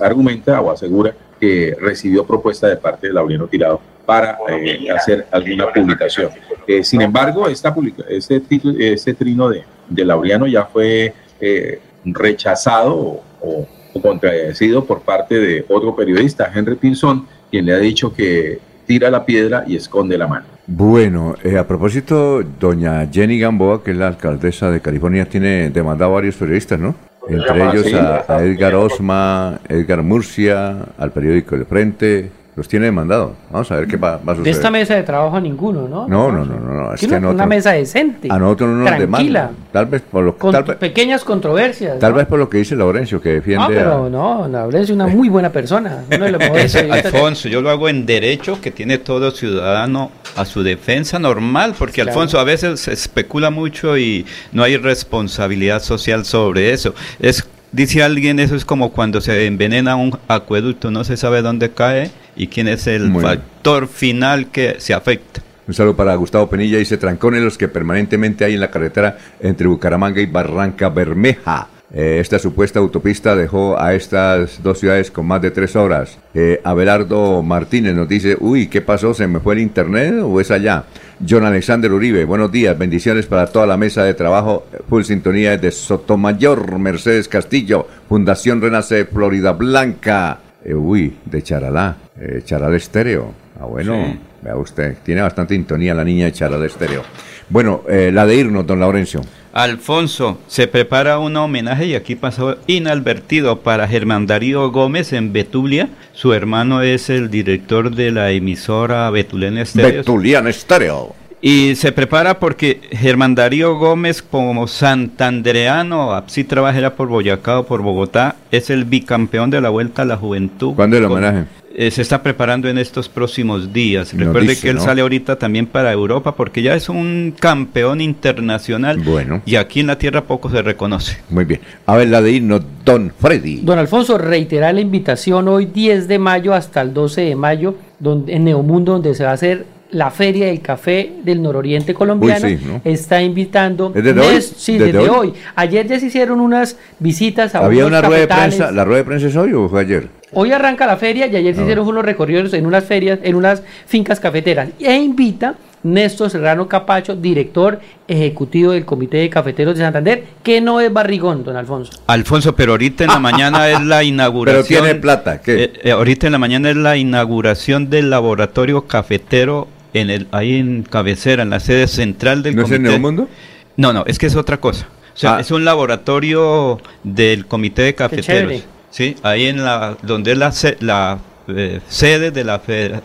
[0.00, 5.72] argumenta o asegura que recibió propuesta de parte de Laureano Tirado para eh, hacer alguna
[5.72, 6.30] publicación.
[6.66, 11.80] Eh, sin embargo, esta publica ese, título, ese trino de, de Laureano ya fue eh,
[12.04, 18.12] rechazado o, o, contradecido por parte de otro periodista, Henry Pinzón, quien le ha dicho
[18.12, 20.46] que tira la piedra y esconde la mano.
[20.66, 26.14] Bueno, a propósito, doña Jenny Gamboa, que es la alcaldesa de California, tiene demandado a
[26.14, 26.94] varios periodistas, ¿no?
[27.28, 33.34] Entre ellos a, Edgar Osma, Edgar Murcia, al periódico El Frente, los tiene demandado.
[33.50, 34.42] Vamos a ver qué va, a suceder.
[34.42, 36.06] De esta mesa de trabajo a ninguno, ¿no?
[36.06, 36.74] No, no, no, no.
[36.74, 36.94] no.
[36.94, 38.28] Es que una mesa decente.
[38.30, 39.50] A nosotros no nos Tranquila.
[39.72, 41.98] Tal vez por lo Con pequeñas controversias.
[41.98, 43.62] Tal vez por lo que dice Laurencio, que defiende.
[43.62, 46.04] No, pero no, Laurencio es una muy buena persona.
[46.90, 52.02] Alfonso, yo lo hago en derecho que tiene todo ciudadano a su defensa normal, porque
[52.02, 56.94] Alfonso a veces se especula mucho y no hay responsabilidad social sobre eso.
[57.18, 61.70] Es Dice alguien, eso es como cuando se envenena un acueducto, no se sabe dónde
[61.70, 65.40] cae y quién es el factor final que se afecta.
[65.66, 69.68] Un saludo para Gustavo Penilla, dice trancones los que permanentemente hay en la carretera entre
[69.68, 71.68] Bucaramanga y Barranca Bermeja.
[71.94, 76.18] Eh, esta supuesta autopista dejó a estas dos ciudades con más de tres horas.
[76.34, 79.14] Eh, Abelardo Martínez nos dice, uy, ¿qué pasó?
[79.14, 80.84] ¿Se me fue el internet o es allá?
[81.28, 85.70] John Alexander Uribe, buenos días, bendiciones para toda la mesa de trabajo, full sintonía de
[85.70, 91.96] Sotomayor, Mercedes Castillo, Fundación Renace Florida Blanca, eh, uy, de Charalá,
[92.44, 97.02] Charalá Estéreo, ah bueno, vea usted, tiene bastante sintonía la niña de Charalá Estéreo.
[97.48, 99.20] Bueno, la de irnos, don Laurencio.
[99.52, 105.90] Alfonso, se prepara un homenaje y aquí pasó inadvertido para Germán Darío Gómez en Betulia.
[106.14, 109.98] Su hermano es el director de la emisora Betuliana Estéreo.
[109.98, 111.14] Betuliana Estéreo.
[111.42, 117.82] Y se prepara porque Germán Darío Gómez, como santandereano, así trabajará por Boyacá o por
[117.82, 120.74] Bogotá, es el bicampeón de la Vuelta a la Juventud.
[120.74, 121.44] ¿Cuándo el homenaje?
[121.74, 124.12] Eh, se está preparando en estos próximos días.
[124.16, 128.98] Recuerde que él sale ahorita también para Europa porque ya es un campeón internacional.
[128.98, 129.42] Bueno.
[129.46, 131.18] Y aquí en la tierra poco se reconoce.
[131.30, 131.60] Muy bien.
[131.86, 133.60] A ver, la de irnos, don Freddy.
[133.62, 138.34] Don Alfonso, reitera la invitación hoy 10 de mayo hasta el 12 de mayo donde,
[138.34, 142.48] en Neomundo, donde se va a hacer la Feria del Café del Nororiente Colombiano
[142.82, 144.40] está invitando ¿Desde hoy?
[144.40, 145.34] sí, desde, hoy?
[145.54, 149.04] Ayer ya se hicieron unas visitas a Había una rueda de prensa, ¿la rueda de
[149.04, 150.21] prensa es hoy o fue ayer?
[150.32, 151.64] Hoy arranca la feria y ayer se ah.
[151.64, 154.70] hicieron unos recorridos en unas ferias, en unas fincas cafeteras.
[154.78, 160.80] E invita Néstor Serrano Capacho, director ejecutivo del Comité de Cafeteros de Santander, que no
[160.80, 161.92] es barrigón, don Alfonso.
[162.06, 164.64] Alfonso, pero ahorita en la mañana es la inauguración.
[164.68, 165.64] Pero tiene plata, ¿qué?
[165.64, 170.56] Eh, eh, ahorita en la mañana es la inauguración del laboratorio cafetero en el, ahí
[170.56, 172.88] en cabecera, en la sede central del ¿No comité.
[172.88, 173.28] es en Mundo?
[173.76, 174.86] No, no, es que es otra cosa.
[175.14, 175.40] O sea, ah.
[175.40, 178.62] es un laboratorio del comité de cafeteros.
[178.92, 182.60] Sí, ahí en la donde es la, la eh, sede de la,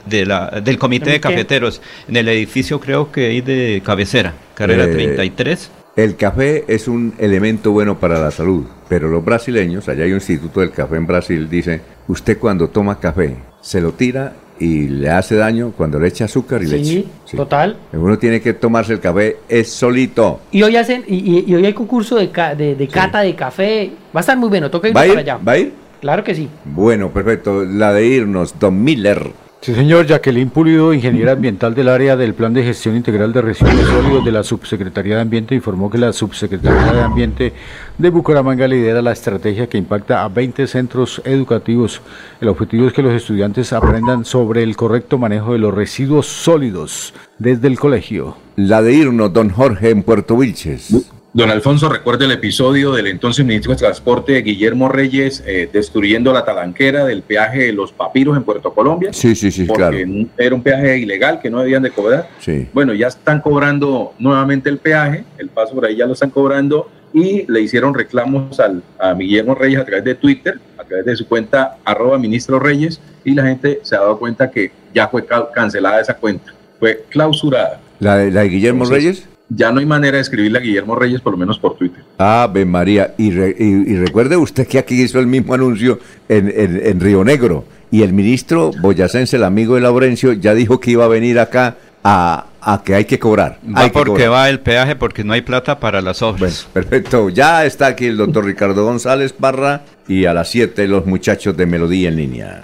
[0.05, 4.83] de la del comité de cafeteros en el edificio creo que ahí de cabecera, carrera
[4.91, 5.71] 33.
[5.95, 10.11] Eh, el café es un elemento bueno para la salud, pero los brasileños, allá hay
[10.11, 14.87] un instituto del café en Brasil, dice, usted cuando toma café se lo tira y
[14.87, 17.05] le hace daño cuando le echa azúcar y leche.
[17.25, 17.77] Sí, total.
[17.93, 20.41] Uno tiene que tomarse el café es solito.
[20.51, 23.91] Y hoy hacen y, hoy hay concurso de, de, cata de café.
[24.15, 25.37] Va a estar muy bueno, toca ir para allá.
[25.37, 25.73] ¿Va a ir?
[26.01, 26.47] Claro que sí.
[26.65, 27.65] Bueno, perfecto.
[27.65, 29.31] La de irnos, Don Miller.
[29.61, 30.05] Sí, señor.
[30.05, 34.31] Jacqueline Pulido, ingeniera ambiental del área del Plan de Gestión Integral de Residuos Sólidos de
[34.31, 37.53] la Subsecretaría de Ambiente, informó que la Subsecretaría de Ambiente
[37.97, 42.01] de Bucaramanga lidera la estrategia que impacta a 20 centros educativos.
[42.39, 47.13] El objetivo es que los estudiantes aprendan sobre el correcto manejo de los residuos sólidos
[47.37, 48.37] desde el colegio.
[48.55, 51.11] La de irnos, don Jorge, en Puerto Vilches.
[51.37, 56.43] Don Alfonso, recuerde el episodio del entonces ministro de Transporte Guillermo Reyes eh, destruyendo la
[56.43, 59.13] talanquera del peaje de los papiros en Puerto Colombia.
[59.13, 60.25] Sí, sí, sí, porque claro.
[60.35, 62.27] Era un peaje ilegal que no debían de cobrar.
[62.39, 62.67] Sí.
[62.73, 66.89] Bueno, ya están cobrando nuevamente el peaje, el paso por ahí ya lo están cobrando
[67.13, 71.15] y le hicieron reclamos al, a Guillermo Reyes a través de Twitter, a través de
[71.17, 75.23] su cuenta arroba ministro Reyes y la gente se ha dado cuenta que ya fue
[75.23, 77.79] ca- cancelada esa cuenta, fue clausurada.
[77.99, 79.29] ¿La de, la de Guillermo Entonces, Reyes?
[79.49, 82.03] Ya no hay manera de escribirle a Guillermo Reyes, por lo menos por Twitter.
[82.17, 83.13] Ave María.
[83.17, 86.99] Y, re- y- y recuerde usted que aquí hizo el mismo anuncio en, en- en
[86.99, 87.63] Río Negro.
[87.89, 91.77] Y el ministro boyacense, el amigo de Laurencio, ya dijo que iba a venir acá
[92.03, 93.59] a, a que hay que cobrar.
[93.65, 94.31] Va Hay que porque cobrar.
[94.31, 96.67] va el peaje, porque no hay plata para las obras.
[96.73, 97.29] Perfecto.
[97.29, 101.65] Ya está aquí el doctor Ricardo González Parra y a las 7 los muchachos de
[101.65, 102.63] Melodía en línea.